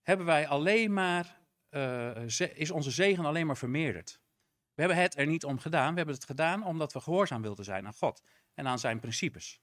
hebben 0.01 0.25
wij 0.25 0.47
alleen 0.47 0.93
maar, 0.93 1.41
uh, 1.69 2.25
is 2.53 2.71
onze 2.71 2.91
zegen 2.91 3.25
alleen 3.25 3.45
maar 3.45 3.57
vermeerderd. 3.57 4.19
We 4.73 4.81
hebben 4.81 4.97
het 4.97 5.17
er 5.17 5.27
niet 5.27 5.45
om 5.45 5.59
gedaan. 5.59 5.89
We 5.89 5.97
hebben 5.97 6.15
het 6.15 6.25
gedaan 6.25 6.65
omdat 6.65 6.93
we 6.93 7.01
gehoorzaam 7.01 7.41
wilden 7.41 7.65
zijn 7.65 7.85
aan 7.85 7.93
God 7.93 8.23
en 8.53 8.67
aan 8.67 8.79
zijn 8.79 8.99
principes. 8.99 9.59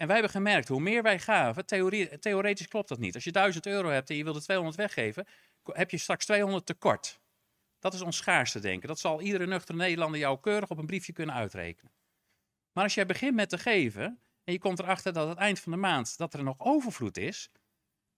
En 0.00 0.06
wij 0.06 0.14
hebben 0.16 0.30
gemerkt, 0.30 0.68
hoe 0.68 0.80
meer 0.80 1.02
wij 1.02 1.18
gaven, 1.18 1.66
theoretisch 2.20 2.68
klopt 2.68 2.88
dat 2.88 2.98
niet. 2.98 3.14
Als 3.14 3.24
je 3.24 3.32
1000 3.32 3.66
euro 3.66 3.88
hebt 3.88 4.10
en 4.10 4.16
je 4.16 4.24
wilt 4.24 4.36
er 4.36 4.42
200 4.42 4.76
weggeven, 4.76 5.26
heb 5.64 5.90
je 5.90 5.98
straks 5.98 6.24
200 6.24 6.66
tekort. 6.66 7.20
Dat 7.78 7.94
is 7.94 8.00
ons 8.00 8.16
schaarste 8.16 8.60
denken. 8.60 8.88
Dat 8.88 8.98
zal 8.98 9.20
iedere 9.20 9.46
nuchtere 9.46 9.78
Nederlander 9.78 10.20
jou 10.20 10.40
keurig 10.40 10.70
op 10.70 10.78
een 10.78 10.86
briefje 10.86 11.12
kunnen 11.12 11.34
uitrekenen. 11.34 11.92
Maar 12.72 12.84
als 12.84 12.94
jij 12.94 13.06
begint 13.06 13.34
met 13.34 13.48
te 13.48 13.58
geven 13.58 14.20
en 14.44 14.52
je 14.52 14.58
komt 14.58 14.78
erachter 14.78 15.12
dat 15.12 15.28
het 15.28 15.38
eind 15.38 15.60
van 15.60 15.72
de 15.72 15.78
maand 15.78 16.16
dat 16.16 16.34
er 16.34 16.42
nog 16.42 16.58
overvloed 16.58 17.16
is, 17.16 17.50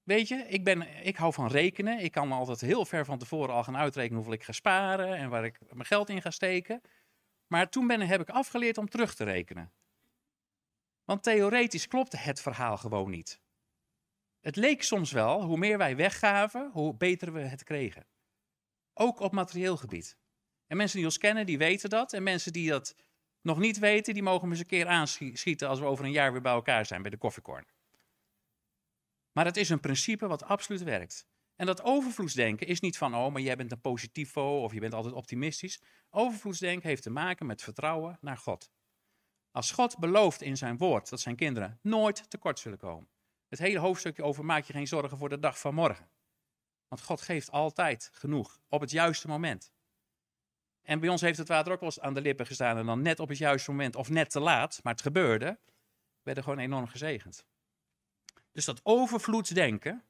Weet 0.03 0.29
je, 0.29 0.35
ik, 0.49 0.65
ben, 0.65 1.07
ik 1.07 1.17
hou 1.17 1.33
van 1.33 1.47
rekenen. 1.47 1.99
Ik 1.99 2.13
kan 2.13 2.33
altijd 2.33 2.61
heel 2.61 2.85
ver 2.85 3.05
van 3.05 3.19
tevoren 3.19 3.55
al 3.55 3.65
gaan 3.65 3.77
uitrekenen 3.77 4.17
hoeveel 4.17 4.35
ik 4.35 4.45
ga 4.45 4.53
sparen 4.53 5.17
en 5.17 5.29
waar 5.29 5.45
ik 5.45 5.59
mijn 5.73 5.87
geld 5.87 6.09
in 6.09 6.23
ga 6.23 6.31
steken. 6.31 6.81
Maar 7.47 7.69
toen 7.69 7.87
ben, 7.87 8.01
heb 8.01 8.21
ik 8.21 8.31
afgeleerd 8.31 8.79
om 8.79 8.89
terug 8.89 9.15
te 9.15 9.25
rekenen. 9.25 9.73
Want 11.05 11.23
theoretisch 11.23 11.89
klopte 11.89 12.17
het 12.17 12.41
verhaal 12.41 12.77
gewoon 12.77 13.11
niet. 13.11 13.41
Het 14.41 14.57
leek 14.57 14.83
soms 14.83 15.13
wel, 15.13 15.43
hoe 15.43 15.59
meer 15.59 15.79
wij 15.79 15.97
weggaven, 15.97 16.71
hoe 16.73 16.95
beter 16.95 17.33
we 17.33 17.41
het 17.41 17.65
kregen. 17.65 18.07
Ook 18.95 19.21
op 19.21 19.33
materieel 19.33 19.77
gebied. 19.77 20.17
En 20.67 20.77
mensen 20.77 20.97
die 20.97 21.07
ons 21.07 21.19
kennen, 21.19 21.47
die 21.47 21.59
weten 21.59 21.91
dat. 21.91 22.13
En 22.13 22.23
mensen 22.23 22.53
die 22.53 22.71
dat 22.71 22.95
nog 23.41 23.59
niet 23.59 23.79
weten, 23.79 24.15
die 24.15 24.23
mogen 24.23 24.45
me 24.45 24.53
eens 24.53 24.61
een 24.61 24.67
keer 24.67 24.87
aanschieten 24.87 25.69
als 25.69 25.79
we 25.79 25.85
over 25.85 26.05
een 26.05 26.11
jaar 26.11 26.33
weer 26.33 26.41
bij 26.41 26.53
elkaar 26.53 26.87
zijn 26.87 27.03
bij 27.03 27.11
de 27.11 27.17
koffiekorn. 27.17 27.67
Maar 29.33 29.45
het 29.45 29.57
is 29.57 29.69
een 29.69 29.81
principe 29.81 30.27
wat 30.27 30.43
absoluut 30.43 30.83
werkt. 30.83 31.27
En 31.57 31.67
dat 31.67 31.83
overvloedsdenken 31.83 32.67
is 32.67 32.81
niet 32.81 32.99
van, 32.99 33.15
oh, 33.15 33.33
maar 33.33 33.43
jij 33.43 33.57
bent 33.57 33.73
een 33.73 33.81
positivo 33.81 34.63
of 34.63 34.73
je 34.73 34.81
bent 34.81 34.95
altijd 34.95 35.15
optimistisch. 35.15 35.81
Overvloedsdenken 36.11 36.89
heeft 36.89 37.03
te 37.03 37.11
maken 37.11 37.47
met 37.47 37.63
vertrouwen 37.63 38.19
naar 38.21 38.37
God. 38.37 38.71
Als 39.53 39.71
God 39.71 39.99
belooft 39.99 40.43
in 40.43 40.57
zijn 40.57 40.77
woord 40.77 41.09
dat 41.09 41.21
zijn 41.21 41.37
kinderen 41.37 41.79
nooit 41.83 42.31
tekort 42.31 42.59
zullen 42.59 42.79
komen. 42.79 43.09
Het 43.49 43.59
hele 43.59 43.79
hoofdstukje 43.79 44.23
over 44.23 44.45
maak 44.45 44.65
je 44.65 44.73
geen 44.73 44.87
zorgen 44.87 45.19
voor 45.19 45.29
de 45.29 45.39
dag 45.39 45.59
van 45.59 45.75
morgen. 45.75 46.11
Want 46.89 47.03
God 47.03 47.21
geeft 47.21 47.51
altijd 47.51 48.11
genoeg 48.13 48.59
op 48.69 48.81
het 48.81 48.91
juiste 48.91 49.29
moment. 49.29 49.73
En 50.83 51.01
bij 51.01 51.09
ons 51.09 51.21
heeft 51.21 51.39
het 51.39 51.49
water 51.49 51.73
ook 51.73 51.81
wel 51.81 51.89
eens 51.89 52.01
aan 52.01 52.15
de 52.15 52.21
lippen 52.21 52.47
gestaan 52.47 52.77
en 52.77 52.87
dan 52.87 53.03
net 53.03 53.21
op 53.21 53.29
het 53.29 53.39
juiste 53.39 53.71
moment 53.71 53.97
of 53.97 54.09
net 54.09 54.31
te 54.31 54.41
laat, 54.41 54.81
maar 54.83 54.93
het 54.93 55.03
gebeurde, 55.03 55.59
werden 56.23 56.43
gewoon 56.43 56.59
enorm 56.59 56.87
gezegend. 56.87 57.47
Dus 58.53 58.65
dat 58.65 58.81
overvloedsdenken, 58.83 60.05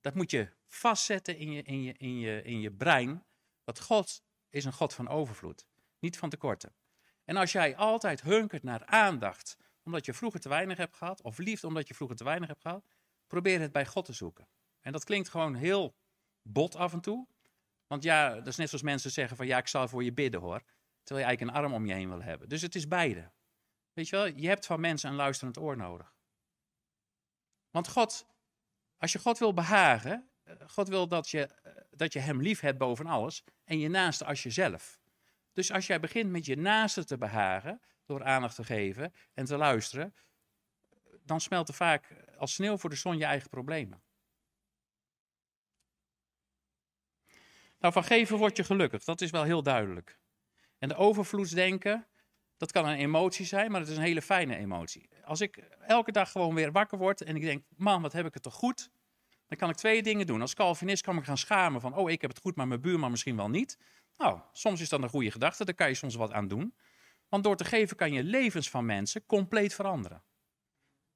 dat 0.00 0.14
moet 0.14 0.30
je 0.30 0.48
vastzetten 0.66 1.36
in 1.36 1.52
je, 1.52 1.62
in 1.62 1.82
je, 1.82 1.94
in 1.96 2.18
je, 2.18 2.42
in 2.42 2.60
je 2.60 2.70
brein. 2.70 3.24
Dat 3.64 3.80
God 3.80 4.22
is 4.48 4.64
een 4.64 4.72
God 4.72 4.94
van 4.94 5.08
overvloed, 5.08 5.66
niet 5.98 6.18
van 6.18 6.30
tekorten. 6.30 6.74
En 7.30 7.36
als 7.36 7.52
jij 7.52 7.76
altijd 7.76 8.22
hunkert 8.22 8.62
naar 8.62 8.84
aandacht, 8.86 9.56
omdat 9.82 10.04
je 10.04 10.14
vroeger 10.14 10.40
te 10.40 10.48
weinig 10.48 10.76
hebt 10.76 10.96
gehad, 10.96 11.22
of 11.22 11.38
liefde 11.38 11.66
omdat 11.66 11.88
je 11.88 11.94
vroeger 11.94 12.16
te 12.16 12.24
weinig 12.24 12.48
hebt 12.48 12.60
gehad, 12.60 12.86
probeer 13.26 13.60
het 13.60 13.72
bij 13.72 13.86
God 13.86 14.04
te 14.04 14.12
zoeken. 14.12 14.48
En 14.80 14.92
dat 14.92 15.04
klinkt 15.04 15.28
gewoon 15.28 15.54
heel 15.54 15.94
bot 16.42 16.76
af 16.76 16.92
en 16.92 17.00
toe. 17.00 17.26
Want 17.86 18.02
ja, 18.02 18.34
dat 18.34 18.46
is 18.46 18.56
net 18.56 18.68
zoals 18.68 18.84
mensen 18.84 19.10
zeggen 19.10 19.36
van 19.36 19.46
ja, 19.46 19.58
ik 19.58 19.66
zal 19.68 19.88
voor 19.88 20.04
je 20.04 20.12
bidden 20.12 20.40
hoor. 20.40 20.62
Terwijl 21.02 21.26
je 21.26 21.32
eigenlijk 21.32 21.40
een 21.40 21.62
arm 21.62 21.72
om 21.72 21.86
je 21.86 21.94
heen 21.94 22.08
wil 22.08 22.22
hebben. 22.22 22.48
Dus 22.48 22.62
het 22.62 22.74
is 22.74 22.88
beide. 22.88 23.30
Weet 23.92 24.08
je 24.08 24.16
wel, 24.16 24.26
je 24.26 24.48
hebt 24.48 24.66
van 24.66 24.80
mensen 24.80 25.10
een 25.10 25.16
luisterend 25.16 25.58
oor 25.58 25.76
nodig. 25.76 26.14
Want 27.70 27.88
God, 27.88 28.26
als 28.96 29.12
je 29.12 29.18
God 29.18 29.38
wil 29.38 29.54
behagen, 29.54 30.30
eh, 30.42 30.54
God 30.66 30.88
wil 30.88 31.08
dat 31.08 31.28
je, 31.28 31.46
eh, 31.46 31.72
dat 31.90 32.12
je 32.12 32.18
hem 32.18 32.42
lief 32.42 32.60
hebt 32.60 32.78
boven 32.78 33.06
alles 33.06 33.44
en 33.64 33.78
je 33.78 33.88
naaste 33.88 34.24
als 34.24 34.42
jezelf. 34.42 34.99
Dus 35.60 35.72
als 35.72 35.86
jij 35.86 36.00
begint 36.00 36.30
met 36.30 36.46
je 36.46 36.56
naaste 36.56 37.04
te 37.04 37.18
behagen, 37.18 37.80
door 38.04 38.24
aandacht 38.24 38.54
te 38.54 38.64
geven 38.64 39.14
en 39.34 39.44
te 39.44 39.56
luisteren, 39.56 40.14
dan 41.24 41.40
smelt 41.40 41.68
er 41.68 41.74
vaak 41.74 42.14
als 42.36 42.54
sneeuw 42.54 42.76
voor 42.76 42.90
de 42.90 42.96
zon 42.96 43.18
je 43.18 43.24
eigen 43.24 43.48
problemen. 43.48 44.02
Nou, 47.78 47.92
van 47.92 48.04
geven 48.04 48.38
word 48.38 48.56
je 48.56 48.64
gelukkig, 48.64 49.04
dat 49.04 49.20
is 49.20 49.30
wel 49.30 49.42
heel 49.42 49.62
duidelijk. 49.62 50.18
En 50.78 50.88
de 50.88 50.94
overvloedsdenken, 50.94 52.06
dat 52.56 52.72
kan 52.72 52.86
een 52.88 52.98
emotie 52.98 53.46
zijn, 53.46 53.70
maar 53.70 53.80
het 53.80 53.90
is 53.90 53.96
een 53.96 54.02
hele 54.02 54.22
fijne 54.22 54.56
emotie. 54.56 55.08
Als 55.24 55.40
ik 55.40 55.56
elke 55.80 56.12
dag 56.12 56.30
gewoon 56.30 56.54
weer 56.54 56.72
wakker 56.72 56.98
word 56.98 57.22
en 57.22 57.36
ik 57.36 57.42
denk, 57.42 57.64
man, 57.76 58.02
wat 58.02 58.12
heb 58.12 58.26
ik 58.26 58.34
het 58.34 58.42
toch 58.42 58.54
goed? 58.54 58.90
Dan 59.46 59.58
kan 59.58 59.70
ik 59.70 59.76
twee 59.76 60.02
dingen 60.02 60.26
doen. 60.26 60.40
Als 60.40 60.54
Calvinist 60.54 61.02
kan 61.02 61.16
ik 61.16 61.24
gaan 61.24 61.38
schamen 61.38 61.80
van, 61.80 61.94
oh, 61.94 62.10
ik 62.10 62.20
heb 62.20 62.30
het 62.30 62.40
goed, 62.40 62.56
maar 62.56 62.68
mijn 62.68 62.80
buurman 62.80 63.10
misschien 63.10 63.36
wel 63.36 63.50
niet. 63.50 63.78
Nou, 64.20 64.40
soms 64.52 64.80
is 64.80 64.88
dat 64.88 65.02
een 65.02 65.08
goede 65.08 65.30
gedachte, 65.30 65.64
daar 65.64 65.74
kan 65.74 65.88
je 65.88 65.94
soms 65.94 66.14
wat 66.14 66.32
aan 66.32 66.48
doen. 66.48 66.74
Want 67.28 67.44
door 67.44 67.56
te 67.56 67.64
geven 67.64 67.96
kan 67.96 68.12
je 68.12 68.24
levens 68.24 68.70
van 68.70 68.84
mensen 68.84 69.26
compleet 69.26 69.74
veranderen. 69.74 70.22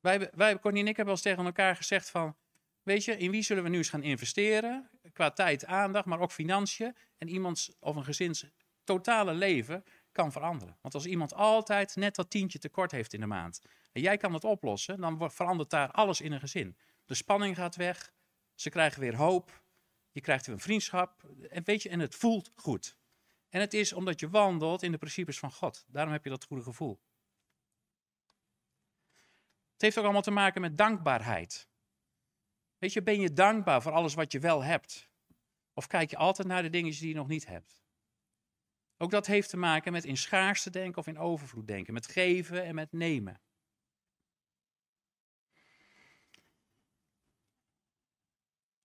Wij, 0.00 0.30
wij 0.34 0.58
Connie 0.58 0.82
en 0.82 0.88
ik 0.88 0.96
hebben 0.96 1.14
eens 1.14 1.22
tegen 1.22 1.44
elkaar 1.44 1.76
gezegd 1.76 2.10
van, 2.10 2.36
weet 2.82 3.04
je, 3.04 3.16
in 3.16 3.30
wie 3.30 3.42
zullen 3.42 3.62
we 3.62 3.68
nu 3.68 3.76
eens 3.76 3.88
gaan 3.88 4.02
investeren? 4.02 4.90
Qua 5.12 5.30
tijd, 5.30 5.66
aandacht, 5.66 6.04
maar 6.06 6.20
ook 6.20 6.32
financiën. 6.32 6.96
En 7.18 7.28
iemands 7.28 7.72
of 7.80 7.96
een 7.96 8.04
gezins 8.04 8.44
totale 8.84 9.34
leven 9.34 9.84
kan 10.12 10.32
veranderen. 10.32 10.76
Want 10.80 10.94
als 10.94 11.06
iemand 11.06 11.34
altijd 11.34 11.96
net 11.96 12.14
dat 12.14 12.30
tientje 12.30 12.58
tekort 12.58 12.90
heeft 12.90 13.12
in 13.12 13.20
de 13.20 13.26
maand 13.26 13.60
en 13.92 14.00
jij 14.00 14.16
kan 14.16 14.32
het 14.32 14.44
oplossen, 14.44 15.00
dan 15.00 15.30
verandert 15.30 15.70
daar 15.70 15.90
alles 15.90 16.20
in 16.20 16.32
een 16.32 16.40
gezin. 16.40 16.76
De 17.04 17.14
spanning 17.14 17.56
gaat 17.56 17.76
weg, 17.76 18.12
ze 18.54 18.70
krijgen 18.70 19.00
weer 19.00 19.16
hoop, 19.16 19.62
je 20.14 20.20
krijgt 20.20 20.46
een 20.46 20.58
vriendschap 20.58 21.24
en 21.50 21.64
weet 21.64 21.82
je, 21.82 21.88
en 21.88 22.00
het 22.00 22.14
voelt 22.14 22.50
goed. 22.54 22.96
En 23.48 23.60
het 23.60 23.74
is 23.74 23.92
omdat 23.92 24.20
je 24.20 24.28
wandelt 24.28 24.82
in 24.82 24.92
de 24.92 24.98
principes 24.98 25.38
van 25.38 25.52
God. 25.52 25.84
Daarom 25.88 26.12
heb 26.12 26.24
je 26.24 26.30
dat 26.30 26.44
goede 26.44 26.62
gevoel. 26.62 27.00
Het 29.72 29.82
heeft 29.82 29.98
ook 29.98 30.04
allemaal 30.04 30.22
te 30.22 30.30
maken 30.30 30.60
met 30.60 30.78
dankbaarheid. 30.78 31.68
Weet 32.78 32.92
je, 32.92 33.02
ben 33.02 33.20
je 33.20 33.32
dankbaar 33.32 33.82
voor 33.82 33.92
alles 33.92 34.14
wat 34.14 34.32
je 34.32 34.38
wel 34.38 34.62
hebt? 34.62 35.08
Of 35.72 35.86
kijk 35.86 36.10
je 36.10 36.16
altijd 36.16 36.48
naar 36.48 36.62
de 36.62 36.70
dingen 36.70 36.92
die 36.92 37.08
je 37.08 37.14
nog 37.14 37.28
niet 37.28 37.46
hebt? 37.46 37.82
Ook 38.96 39.10
dat 39.10 39.26
heeft 39.26 39.48
te 39.48 39.56
maken 39.56 39.92
met 39.92 40.04
in 40.04 40.16
schaarste 40.16 40.70
denken 40.70 40.98
of 40.98 41.06
in 41.06 41.18
overvloed 41.18 41.66
denken, 41.66 41.94
met 41.94 42.08
geven 42.08 42.64
en 42.64 42.74
met 42.74 42.92
nemen. 42.92 43.40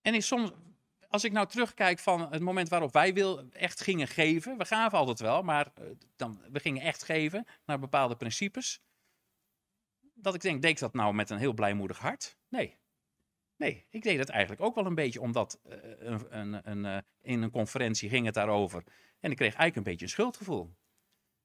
En 0.02 0.14
in 0.14 0.24
soms, 0.24 0.52
als 1.10 1.24
ik 1.24 1.32
nou 1.32 1.48
terugkijk 1.48 2.00
van 2.00 2.32
het 2.32 2.42
moment 2.42 2.70
waarop 2.70 2.94
wij 2.94 3.14
wil, 3.14 3.50
echt 3.52 3.82
gingen 3.82 4.08
geven, 4.08 4.58
we 4.58 4.66
gaven 4.66 4.98
altijd 4.98 5.20
wel, 5.20 5.42
maar 5.42 5.72
eh, 5.74 5.84
dan, 6.16 6.42
we 6.52 6.60
gingen 6.60 6.82
echt 6.82 7.04
geven 7.04 7.46
naar 7.66 7.80
bepaalde 7.80 8.16
principes. 8.16 8.82
Dat 10.14 10.34
ik 10.34 10.42
denk, 10.42 10.62
deed 10.62 10.72
ik 10.72 10.80
dat 10.80 10.94
nou 10.94 11.14
met 11.14 11.30
een 11.30 11.38
heel 11.38 11.54
blijmoedig 11.54 12.00
hart? 12.00 12.38
Nee. 12.48 12.78
Nee, 13.56 13.86
ik 13.90 14.04
deed 14.04 14.20
het 14.20 14.30
eigenlijk 14.30 14.62
ook 14.62 14.76
wel 14.76 14.86
een 14.86 14.96
beetje 14.96 15.22
omdat 15.22 15.60
uh, 15.66 15.76
een, 16.30 16.70
een, 16.70 16.86
uh, 16.86 16.98
in 17.22 17.42
een 17.42 17.52
conferentie 17.52 18.10
ging 18.10 18.26
het 18.26 18.34
daarover. 18.34 18.84
En 19.20 19.32
ik 19.32 19.38
kreeg 19.38 19.54
eigenlijk 19.54 19.76
een 19.76 19.92
beetje 19.92 20.06
een 20.06 20.12
schuldgevoel. 20.12 20.76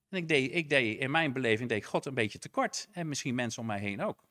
En 0.09 0.19
ik 0.19 0.29
deed, 0.29 0.55
ik 0.55 0.69
deed 0.69 0.99
in 0.99 1.11
mijn 1.11 1.33
beleving 1.33 1.69
deed 1.69 1.79
ik 1.79 1.85
God 1.85 2.07
een 2.07 2.15
beetje 2.15 2.39
tekort. 2.39 2.89
En 2.93 3.09
misschien 3.09 3.35
mensen 3.35 3.61
om 3.61 3.67
mij 3.67 3.81
heen 3.81 4.03
ook. 4.03 4.25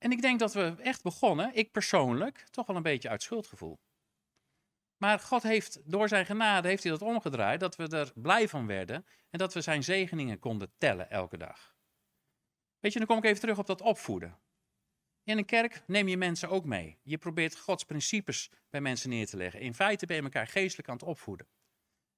En 0.00 0.12
ik 0.12 0.20
denk 0.20 0.38
dat 0.38 0.52
we 0.52 0.74
echt 0.78 1.02
begonnen, 1.02 1.54
ik 1.54 1.72
persoonlijk, 1.72 2.46
toch 2.50 2.66
wel 2.66 2.76
een 2.76 2.82
beetje 2.82 3.08
uit 3.08 3.22
schuldgevoel. 3.22 3.80
Maar 4.96 5.18
God 5.18 5.42
heeft 5.42 5.90
door 5.90 6.08
zijn 6.08 6.26
genade 6.26 6.68
heeft 6.68 6.82
hij 6.82 6.92
dat 6.92 7.02
omgedraaid, 7.02 7.60
dat 7.60 7.76
we 7.76 7.88
er 7.88 8.12
blij 8.14 8.48
van 8.48 8.66
werden 8.66 9.06
en 9.30 9.38
dat 9.38 9.54
we 9.54 9.60
zijn 9.60 9.82
zegeningen 9.82 10.38
konden 10.38 10.72
tellen 10.78 11.10
elke 11.10 11.36
dag. 11.36 11.74
Weet 12.78 12.92
je, 12.92 12.98
dan 12.98 13.08
kom 13.08 13.18
ik 13.18 13.24
even 13.24 13.40
terug 13.40 13.58
op 13.58 13.66
dat 13.66 13.80
opvoeden. 13.80 14.38
In 15.22 15.38
een 15.38 15.44
kerk 15.44 15.82
neem 15.86 16.08
je 16.08 16.16
mensen 16.16 16.48
ook 16.48 16.64
mee. 16.64 16.98
Je 17.02 17.18
probeert 17.18 17.58
Gods 17.58 17.84
principes 17.84 18.50
bij 18.70 18.80
mensen 18.80 19.10
neer 19.10 19.26
te 19.26 19.36
leggen. 19.36 19.60
In 19.60 19.74
feite 19.74 20.06
ben 20.06 20.16
je 20.16 20.22
elkaar 20.22 20.46
geestelijk 20.46 20.88
aan 20.88 20.94
het 20.94 21.04
opvoeden. 21.04 21.48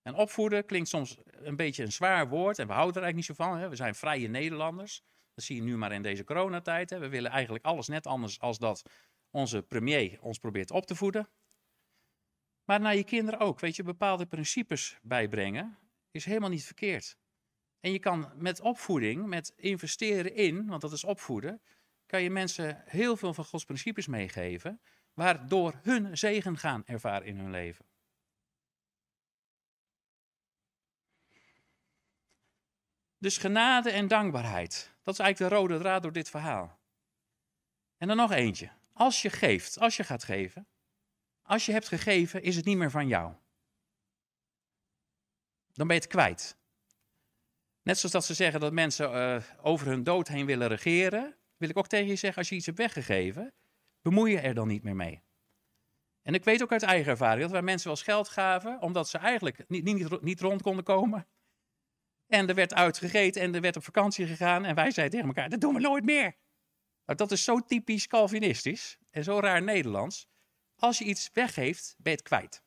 En 0.02 0.14
opvoeden 0.14 0.66
klinkt 0.66 0.88
soms 0.88 1.16
een 1.24 1.56
beetje 1.56 1.82
een 1.82 1.92
zwaar 1.92 2.28
woord 2.28 2.58
en 2.58 2.66
we 2.66 2.72
houden 2.72 2.96
er 2.96 3.02
eigenlijk 3.02 3.28
niet 3.28 3.38
zo 3.38 3.44
van. 3.44 3.58
Hè? 3.58 3.68
We 3.68 3.76
zijn 3.76 3.94
vrije 3.94 4.28
Nederlanders. 4.28 5.02
Dat 5.34 5.44
zie 5.44 5.56
je 5.56 5.62
nu 5.62 5.76
maar 5.76 5.92
in 5.92 6.02
deze 6.02 6.24
coronatijd. 6.24 6.90
Hè. 6.90 6.98
We 6.98 7.08
willen 7.08 7.30
eigenlijk 7.30 7.64
alles 7.64 7.88
net 7.88 8.06
anders 8.06 8.40
als 8.40 8.58
dat 8.58 8.82
onze 9.30 9.62
premier 9.62 10.18
ons 10.20 10.38
probeert 10.38 10.70
op 10.70 10.86
te 10.86 10.94
voeden. 10.94 11.28
Maar 12.64 12.80
naar 12.80 12.96
je 12.96 13.04
kinderen 13.04 13.40
ook. 13.40 13.60
Weet 13.60 13.76
je, 13.76 13.82
bepaalde 13.82 14.26
principes 14.26 14.98
bijbrengen 15.02 15.78
is 16.10 16.24
helemaal 16.24 16.48
niet 16.48 16.64
verkeerd. 16.64 17.16
En 17.80 17.92
je 17.92 17.98
kan 17.98 18.32
met 18.36 18.60
opvoeding, 18.60 19.26
met 19.26 19.52
investeren 19.56 20.34
in, 20.34 20.66
want 20.66 20.80
dat 20.80 20.92
is 20.92 21.04
opvoeden, 21.04 21.62
kan 22.06 22.22
je 22.22 22.30
mensen 22.30 22.82
heel 22.86 23.16
veel 23.16 23.34
van 23.34 23.44
Gods 23.44 23.64
principes 23.64 24.06
meegeven, 24.06 24.80
waardoor 25.14 25.80
hun 25.82 26.18
zegen 26.18 26.58
gaan 26.58 26.86
ervaren 26.86 27.26
in 27.26 27.36
hun 27.36 27.50
leven. 27.50 27.84
Dus 33.18 33.38
genade 33.38 33.90
en 33.90 34.08
dankbaarheid. 34.08 34.91
Dat 35.02 35.14
is 35.14 35.20
eigenlijk 35.20 35.52
de 35.52 35.60
rode 35.60 35.78
draad 35.78 36.02
door 36.02 36.12
dit 36.12 36.30
verhaal. 36.30 36.80
En 37.96 38.08
dan 38.08 38.16
nog 38.16 38.30
eentje. 38.30 38.70
Als 38.92 39.22
je 39.22 39.30
geeft, 39.30 39.78
als 39.78 39.96
je 39.96 40.04
gaat 40.04 40.24
geven, 40.24 40.68
als 41.42 41.66
je 41.66 41.72
hebt 41.72 41.88
gegeven, 41.88 42.42
is 42.42 42.56
het 42.56 42.64
niet 42.64 42.76
meer 42.76 42.90
van 42.90 43.08
jou. 43.08 43.34
Dan 45.72 45.86
ben 45.86 45.96
je 45.96 46.02
het 46.02 46.10
kwijt. 46.10 46.56
Net 47.82 47.98
zoals 47.98 48.12
dat 48.12 48.24
ze 48.24 48.34
zeggen 48.34 48.60
dat 48.60 48.72
mensen 48.72 49.12
uh, 49.12 49.42
over 49.64 49.86
hun 49.86 50.04
dood 50.04 50.28
heen 50.28 50.46
willen 50.46 50.68
regeren, 50.68 51.36
wil 51.56 51.68
ik 51.68 51.78
ook 51.78 51.86
tegen 51.88 52.08
je 52.08 52.16
zeggen, 52.16 52.38
als 52.38 52.48
je 52.48 52.54
iets 52.54 52.66
hebt 52.66 52.78
weggegeven, 52.78 53.52
bemoei 54.00 54.32
je 54.32 54.40
er 54.40 54.54
dan 54.54 54.68
niet 54.68 54.82
meer 54.82 54.96
mee. 54.96 55.22
En 56.22 56.34
ik 56.34 56.44
weet 56.44 56.62
ook 56.62 56.72
uit 56.72 56.82
eigen 56.82 57.10
ervaring 57.10 57.40
dat 57.40 57.50
wij 57.50 57.62
mensen 57.62 57.88
wel 57.88 57.96
eens 57.96 58.06
geld 58.06 58.28
gaven, 58.28 58.80
omdat 58.80 59.08
ze 59.08 59.18
eigenlijk 59.18 59.68
niet, 59.68 59.84
niet, 59.84 60.22
niet 60.22 60.40
rond 60.40 60.62
konden 60.62 60.84
komen. 60.84 61.26
En 62.32 62.48
er 62.48 62.54
werd 62.54 62.74
uitgegeten 62.74 63.42
en 63.42 63.54
er 63.54 63.60
werd 63.60 63.76
op 63.76 63.84
vakantie 63.84 64.26
gegaan. 64.26 64.64
En 64.64 64.74
wij 64.74 64.90
zeiden 64.90 65.18
tegen 65.18 65.34
elkaar, 65.34 65.50
dat 65.50 65.60
doen 65.60 65.74
we 65.74 65.80
nooit 65.80 66.04
meer. 66.04 66.36
Nou, 67.04 67.18
dat 67.18 67.30
is 67.30 67.44
zo 67.44 67.60
typisch 67.60 68.06
Calvinistisch 68.06 68.98
en 69.10 69.24
zo 69.24 69.40
raar 69.40 69.62
Nederlands. 69.62 70.28
Als 70.76 70.98
je 70.98 71.04
iets 71.04 71.30
weggeeft, 71.32 71.94
ben 71.98 72.12
je 72.12 72.18
het 72.18 72.28
kwijt. 72.28 72.62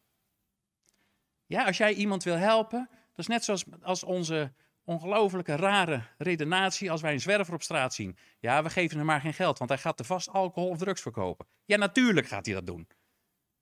Ja, 1.46 1.66
als 1.66 1.78
jij 1.78 1.94
iemand 1.94 2.24
wil 2.24 2.36
helpen, 2.36 2.90
dat 2.90 3.18
is 3.20 3.28
net 3.28 3.44
zoals 3.44 3.64
als 3.82 4.04
onze 4.04 4.54
ongelooflijke 4.84 5.56
rare 5.56 6.04
redenatie 6.18 6.92
als 6.92 7.02
wij 7.02 7.14
een 7.14 7.22
zwerver 7.22 7.54
op 7.54 7.64
straat 7.64 7.94
zien. 7.94 8.18
Ja, 8.40 8.64
we 8.64 8.70
geven 8.70 8.98
hem 8.98 9.06
maar 9.06 9.22
geen 9.22 9.34
geld, 9.34 9.58
want 9.58 9.70
hij 9.70 9.80
gaat 9.80 9.98
te 9.98 10.04
vast 10.04 10.30
alcohol 10.30 10.70
of 10.70 10.78
drugs 10.78 11.02
verkopen. 11.02 11.48
Ja, 11.66 11.78
natuurlijk 11.78 12.28
gaat 12.28 12.46
hij 12.46 12.56
dat 12.56 12.66
doen. 12.66 12.88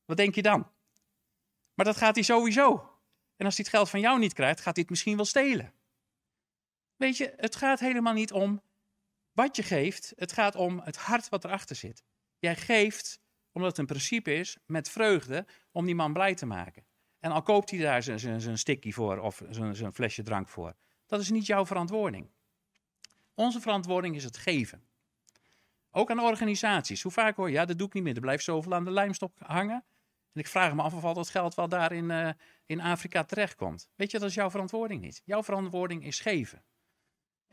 Wat 0.05 0.17
denk 0.17 0.35
je 0.35 0.41
dan? 0.41 0.71
Maar 1.73 1.85
dat 1.85 1.97
gaat 1.97 2.15
hij 2.15 2.23
sowieso. 2.23 2.71
En 3.35 3.45
als 3.45 3.55
hij 3.57 3.65
het 3.65 3.75
geld 3.75 3.89
van 3.89 3.99
jou 3.99 4.19
niet 4.19 4.33
krijgt, 4.33 4.61
gaat 4.61 4.75
hij 4.75 4.81
het 4.81 4.89
misschien 4.89 5.15
wel 5.15 5.25
stelen. 5.25 5.73
Weet 7.03 7.17
je, 7.17 7.33
het 7.37 7.55
gaat 7.55 7.79
helemaal 7.79 8.13
niet 8.13 8.31
om 8.31 8.61
wat 9.31 9.55
je 9.55 9.63
geeft. 9.63 10.13
Het 10.15 10.31
gaat 10.31 10.55
om 10.55 10.79
het 10.79 10.97
hart 10.97 11.29
wat 11.29 11.43
erachter 11.43 11.75
zit. 11.75 12.03
Jij 12.39 12.55
geeft, 12.55 13.19
omdat 13.51 13.69
het 13.69 13.79
een 13.79 13.85
principe 13.85 14.33
is, 14.33 14.57
met 14.65 14.89
vreugde 14.89 15.45
om 15.71 15.85
die 15.85 15.95
man 15.95 16.13
blij 16.13 16.35
te 16.35 16.45
maken. 16.45 16.85
En 17.19 17.31
al 17.31 17.41
koopt 17.41 17.69
hij 17.69 17.79
daar 17.79 18.03
zijn 18.03 18.57
sticky 18.57 18.91
voor 18.91 19.17
of 19.17 19.41
zijn 19.49 19.93
flesje 19.93 20.23
drank 20.23 20.49
voor. 20.49 20.75
Dat 21.05 21.19
is 21.19 21.29
niet 21.29 21.45
jouw 21.45 21.65
verantwoording. 21.65 22.31
Onze 23.33 23.61
verantwoording 23.61 24.15
is 24.15 24.23
het 24.23 24.37
geven. 24.37 24.87
Ook 25.91 26.11
aan 26.11 26.19
organisaties. 26.19 27.01
Hoe 27.01 27.11
vaak 27.11 27.35
hoor 27.35 27.47
je, 27.47 27.53
ja, 27.53 27.65
dat 27.65 27.77
doe 27.77 27.87
ik 27.87 27.93
niet 27.93 28.03
meer. 28.03 28.15
Er 28.15 28.21
blijft 28.21 28.43
zoveel 28.43 28.73
aan 28.73 28.85
de 28.85 28.91
lijmstok 28.91 29.37
hangen. 29.39 29.85
En 30.33 30.39
ik 30.39 30.47
vraag 30.47 30.73
me 30.73 30.81
af 30.81 30.93
of 30.93 31.03
al 31.03 31.13
dat 31.13 31.29
geld 31.29 31.55
wel 31.55 31.67
daar 31.67 31.91
in, 31.91 32.09
uh, 32.09 32.29
in 32.65 32.81
Afrika 32.81 33.23
terechtkomt. 33.23 33.89
Weet 33.95 34.11
je, 34.11 34.19
dat 34.19 34.29
is 34.29 34.35
jouw 34.35 34.49
verantwoording 34.49 35.01
niet. 35.01 35.21
Jouw 35.25 35.43
verantwoording 35.43 36.05
is 36.05 36.19
geven. 36.19 36.63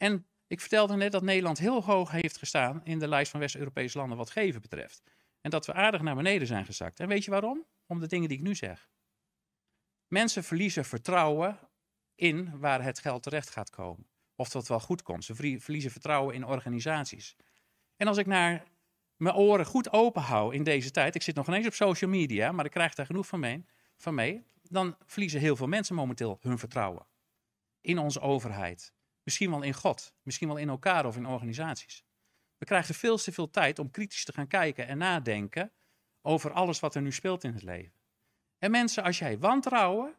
En 0.00 0.26
ik 0.46 0.60
vertelde 0.60 0.96
net 0.96 1.12
dat 1.12 1.22
Nederland 1.22 1.58
heel 1.58 1.84
hoog 1.84 2.10
heeft 2.10 2.38
gestaan 2.38 2.84
in 2.84 2.98
de 2.98 3.08
lijst 3.08 3.30
van 3.30 3.40
West-Europese 3.40 3.98
landen 3.98 4.16
wat 4.16 4.30
geven 4.30 4.60
betreft. 4.60 5.02
En 5.40 5.50
dat 5.50 5.66
we 5.66 5.72
aardig 5.72 6.02
naar 6.02 6.14
beneden 6.14 6.46
zijn 6.46 6.64
gezakt. 6.64 7.00
En 7.00 7.08
weet 7.08 7.24
je 7.24 7.30
waarom? 7.30 7.66
Om 7.86 8.00
de 8.00 8.06
dingen 8.06 8.28
die 8.28 8.38
ik 8.38 8.44
nu 8.44 8.54
zeg. 8.54 8.90
Mensen 10.06 10.44
verliezen 10.44 10.84
vertrouwen 10.84 11.58
in 12.14 12.58
waar 12.58 12.82
het 12.82 12.98
geld 12.98 13.22
terecht 13.22 13.50
gaat 13.50 13.70
komen. 13.70 14.06
Of 14.34 14.48
dat 14.48 14.68
wel 14.68 14.80
goed 14.80 15.02
komt. 15.02 15.24
Ze 15.24 15.34
verliezen 15.60 15.90
vertrouwen 15.90 16.34
in 16.34 16.44
organisaties. 16.44 17.36
En 17.96 18.06
als 18.06 18.16
ik 18.16 18.26
naar 18.26 18.64
mijn 19.16 19.34
oren 19.34 19.66
goed 19.66 19.92
open 19.92 20.22
hou 20.22 20.54
in 20.54 20.62
deze 20.62 20.90
tijd. 20.90 21.14
Ik 21.14 21.22
zit 21.22 21.34
nog 21.34 21.48
ineens 21.48 21.66
op 21.66 21.74
social 21.74 22.10
media, 22.10 22.52
maar 22.52 22.64
ik 22.64 22.70
krijg 22.70 22.94
daar 22.94 23.06
genoeg 23.06 23.26
van 23.26 23.40
mee, 23.40 23.64
van 23.96 24.14
mee. 24.14 24.44
Dan 24.62 24.96
verliezen 25.06 25.40
heel 25.40 25.56
veel 25.56 25.66
mensen 25.66 25.94
momenteel 25.94 26.38
hun 26.40 26.58
vertrouwen. 26.58 27.06
In 27.80 27.98
onze 27.98 28.20
overheid. 28.20 28.92
Misschien 29.22 29.50
wel 29.50 29.62
in 29.62 29.74
God. 29.74 30.14
Misschien 30.22 30.48
wel 30.48 30.56
in 30.56 30.68
elkaar 30.68 31.06
of 31.06 31.16
in 31.16 31.26
organisaties. 31.26 32.04
We 32.56 32.64
krijgen 32.64 32.94
veel 32.94 33.16
te 33.16 33.32
veel 33.32 33.50
tijd 33.50 33.78
om 33.78 33.90
kritisch 33.90 34.24
te 34.24 34.32
gaan 34.32 34.46
kijken 34.46 34.86
en 34.86 34.98
nadenken 34.98 35.72
over 36.22 36.52
alles 36.52 36.80
wat 36.80 36.94
er 36.94 37.02
nu 37.02 37.12
speelt 37.12 37.44
in 37.44 37.52
het 37.52 37.62
leven. 37.62 37.98
En 38.58 38.70
mensen, 38.70 39.02
als 39.02 39.18
jij 39.18 39.38
wantrouwen, 39.38 40.16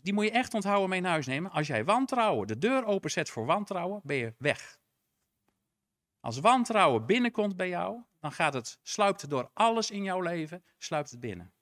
die 0.00 0.12
moet 0.12 0.24
je 0.24 0.30
echt 0.30 0.54
onthouden 0.54 0.88
mee 0.88 1.00
naar 1.00 1.10
huis 1.10 1.26
nemen. 1.26 1.50
Als 1.50 1.66
jij 1.66 1.84
wantrouwen, 1.84 2.46
de 2.46 2.58
deur 2.58 2.84
openzet 2.84 3.30
voor 3.30 3.46
wantrouwen, 3.46 4.00
ben 4.04 4.16
je 4.16 4.34
weg. 4.38 4.78
Als 6.20 6.38
wantrouwen 6.38 7.06
binnenkomt 7.06 7.56
bij 7.56 7.68
jou, 7.68 8.02
dan 8.18 8.32
gaat 8.32 8.54
het, 8.54 8.78
sluipt 8.82 9.30
door 9.30 9.50
alles 9.54 9.90
in 9.90 10.02
jouw 10.02 10.20
leven, 10.20 10.64
sluipt 10.78 11.10
het 11.10 11.20
binnen. 11.20 11.52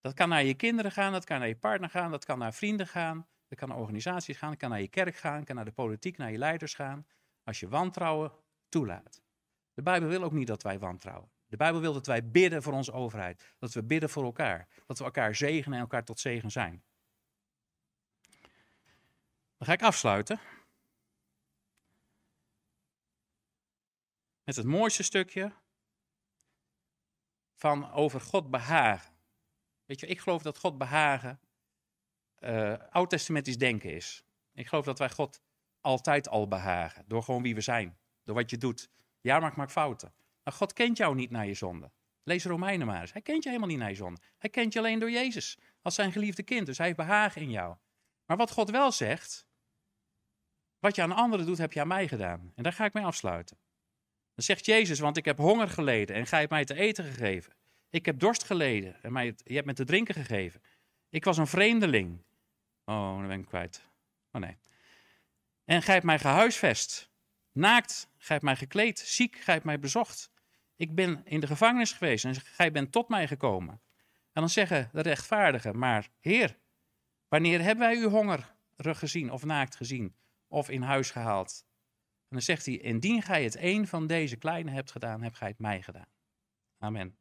Dat 0.00 0.14
kan 0.14 0.28
naar 0.28 0.44
je 0.44 0.54
kinderen 0.54 0.92
gaan, 0.92 1.12
dat 1.12 1.24
kan 1.24 1.38
naar 1.38 1.48
je 1.48 1.56
partner 1.56 1.90
gaan, 1.90 2.10
dat 2.10 2.24
kan 2.24 2.38
naar 2.38 2.54
vrienden 2.54 2.86
gaan, 2.86 3.28
dat 3.48 3.58
kan 3.58 3.68
naar 3.68 3.78
organisaties 3.78 4.36
gaan, 4.36 4.50
dat 4.50 4.58
kan 4.58 4.70
naar 4.70 4.80
je 4.80 4.88
kerk 4.88 5.16
gaan, 5.16 5.44
kan 5.44 5.56
naar 5.56 5.64
de 5.64 5.72
politiek, 5.72 6.16
naar 6.16 6.30
je 6.30 6.38
leiders 6.38 6.74
gaan. 6.74 7.06
Als 7.42 7.60
je 7.60 7.68
wantrouwen 7.68 8.32
toelaat. 8.68 9.22
De 9.74 9.82
Bijbel 9.82 10.08
wil 10.08 10.22
ook 10.22 10.32
niet 10.32 10.46
dat 10.46 10.62
wij 10.62 10.78
wantrouwen. 10.78 11.30
De 11.46 11.56
Bijbel 11.56 11.80
wil 11.80 11.92
dat 11.92 12.06
wij 12.06 12.30
bidden 12.30 12.62
voor 12.62 12.72
onze 12.72 12.92
overheid. 12.92 13.54
Dat 13.58 13.72
we 13.72 13.82
bidden 13.82 14.10
voor 14.10 14.24
elkaar. 14.24 14.68
Dat 14.86 14.98
we 14.98 15.04
elkaar 15.04 15.34
zegenen 15.34 15.76
en 15.76 15.82
elkaar 15.82 16.04
tot 16.04 16.20
zegen 16.20 16.50
zijn. 16.50 16.82
Dan 19.56 19.66
ga 19.66 19.72
ik 19.72 19.82
afsluiten. 19.82 20.40
Met 24.44 24.56
het 24.56 24.66
mooiste 24.66 25.02
stukje 25.02 25.52
van 27.54 27.90
over 27.92 28.20
God 28.20 28.50
behagen. 28.50 29.14
Weet 29.84 30.00
je, 30.00 30.06
ik 30.06 30.20
geloof 30.20 30.42
dat 30.42 30.58
God 30.58 30.78
behagen 30.78 31.40
uh, 32.40 32.74
oud-testamentisch 32.90 33.58
denken 33.58 33.92
is. 33.92 34.24
Ik 34.54 34.66
geloof 34.66 34.84
dat 34.84 34.98
wij 34.98 35.10
God 35.10 35.40
altijd 35.80 36.28
al 36.28 36.48
behagen. 36.48 37.04
Door 37.06 37.22
gewoon 37.22 37.42
wie 37.42 37.54
we 37.54 37.60
zijn. 37.60 37.98
Door 38.24 38.34
wat 38.34 38.50
je 38.50 38.58
doet. 38.58 38.88
Ja, 39.20 39.38
maar 39.40 39.50
ik 39.50 39.56
maak 39.56 39.70
fouten. 39.70 40.12
Maar 40.42 40.52
God 40.52 40.72
kent 40.72 40.96
jou 40.96 41.14
niet 41.14 41.30
naar 41.30 41.46
je 41.46 41.54
zonde. 41.54 41.90
Lees 42.22 42.44
Romeinen 42.44 42.86
maar 42.86 43.00
eens. 43.00 43.12
Hij 43.12 43.22
kent 43.22 43.42
je 43.42 43.48
helemaal 43.48 43.70
niet 43.70 43.78
naar 43.78 43.88
je 43.88 43.94
zonde. 43.94 44.20
Hij 44.38 44.50
kent 44.50 44.72
je 44.72 44.78
alleen 44.78 44.98
door 44.98 45.10
Jezus. 45.10 45.58
Als 45.82 45.94
zijn 45.94 46.12
geliefde 46.12 46.42
kind. 46.42 46.66
Dus 46.66 46.76
hij 46.76 46.86
heeft 46.86 46.98
behagen 46.98 47.42
in 47.42 47.50
jou. 47.50 47.76
Maar 48.26 48.36
wat 48.36 48.50
God 48.50 48.70
wel 48.70 48.92
zegt. 48.92 49.46
Wat 50.78 50.94
je 50.94 51.02
aan 51.02 51.12
anderen 51.12 51.46
doet, 51.46 51.58
heb 51.58 51.72
je 51.72 51.80
aan 51.80 51.88
mij 51.88 52.08
gedaan. 52.08 52.52
En 52.54 52.62
daar 52.62 52.72
ga 52.72 52.84
ik 52.84 52.92
mee 52.92 53.04
afsluiten. 53.04 53.58
Dan 54.34 54.44
zegt 54.44 54.66
Jezus, 54.66 54.98
want 54.98 55.16
ik 55.16 55.24
heb 55.24 55.38
honger 55.38 55.68
geleden 55.68 56.16
en 56.16 56.26
gij 56.26 56.38
hebt 56.38 56.50
mij 56.50 56.64
te 56.64 56.74
eten 56.74 57.04
gegeven. 57.04 57.52
Ik 57.90 58.06
heb 58.06 58.18
dorst 58.18 58.44
geleden 58.44 59.02
en 59.02 59.12
mij, 59.12 59.34
je 59.44 59.54
hebt 59.54 59.66
me 59.66 59.72
te 59.72 59.84
drinken 59.84 60.14
gegeven. 60.14 60.60
Ik 61.10 61.24
was 61.24 61.38
een 61.38 61.46
vreemdeling. 61.46 62.22
Oh, 62.84 63.18
dan 63.18 63.26
ben 63.26 63.40
ik 63.40 63.46
kwijt. 63.46 63.88
Oh 64.32 64.40
nee. 64.40 64.56
En 65.64 65.82
gij 65.82 65.94
hebt 65.94 66.06
mij 66.06 66.18
gehuisvest. 66.18 67.10
Naakt, 67.52 68.10
gij 68.16 68.34
hebt 68.34 68.42
mij 68.42 68.56
gekleed. 68.56 68.98
Ziek, 68.98 69.36
gij 69.36 69.54
hebt 69.54 69.66
mij 69.66 69.78
bezocht. 69.78 70.30
Ik 70.76 70.94
ben 70.94 71.20
in 71.24 71.40
de 71.40 71.46
gevangenis 71.46 71.92
geweest 71.92 72.24
en 72.24 72.34
gij 72.34 72.72
bent 72.72 72.92
tot 72.92 73.08
mij 73.08 73.28
gekomen. 73.28 73.80
En 74.32 74.44
dan 74.44 74.48
zeggen 74.48 74.90
de 74.92 75.00
rechtvaardigen, 75.00 75.78
maar 75.78 76.08
Heer, 76.20 76.58
wanneer 77.28 77.60
hebben 77.60 77.88
wij 77.88 77.96
u 77.96 78.04
hongerig 78.04 78.98
gezien 78.98 79.30
of 79.30 79.44
naakt 79.44 79.76
gezien 79.76 80.16
of 80.46 80.68
in 80.68 80.82
huis 80.82 81.10
gehaald? 81.10 81.66
En 82.20 82.36
dan 82.36 82.42
zegt 82.42 82.66
hij, 82.66 82.76
indien 82.76 83.22
gij 83.22 83.44
het 83.44 83.56
een 83.56 83.86
van 83.86 84.06
deze 84.06 84.36
kleine 84.36 84.70
hebt 84.70 84.90
gedaan, 84.90 85.22
hebt 85.22 85.36
gij 85.36 85.48
het 85.48 85.58
mij 85.58 85.82
gedaan. 85.82 86.08
Amen. 86.78 87.17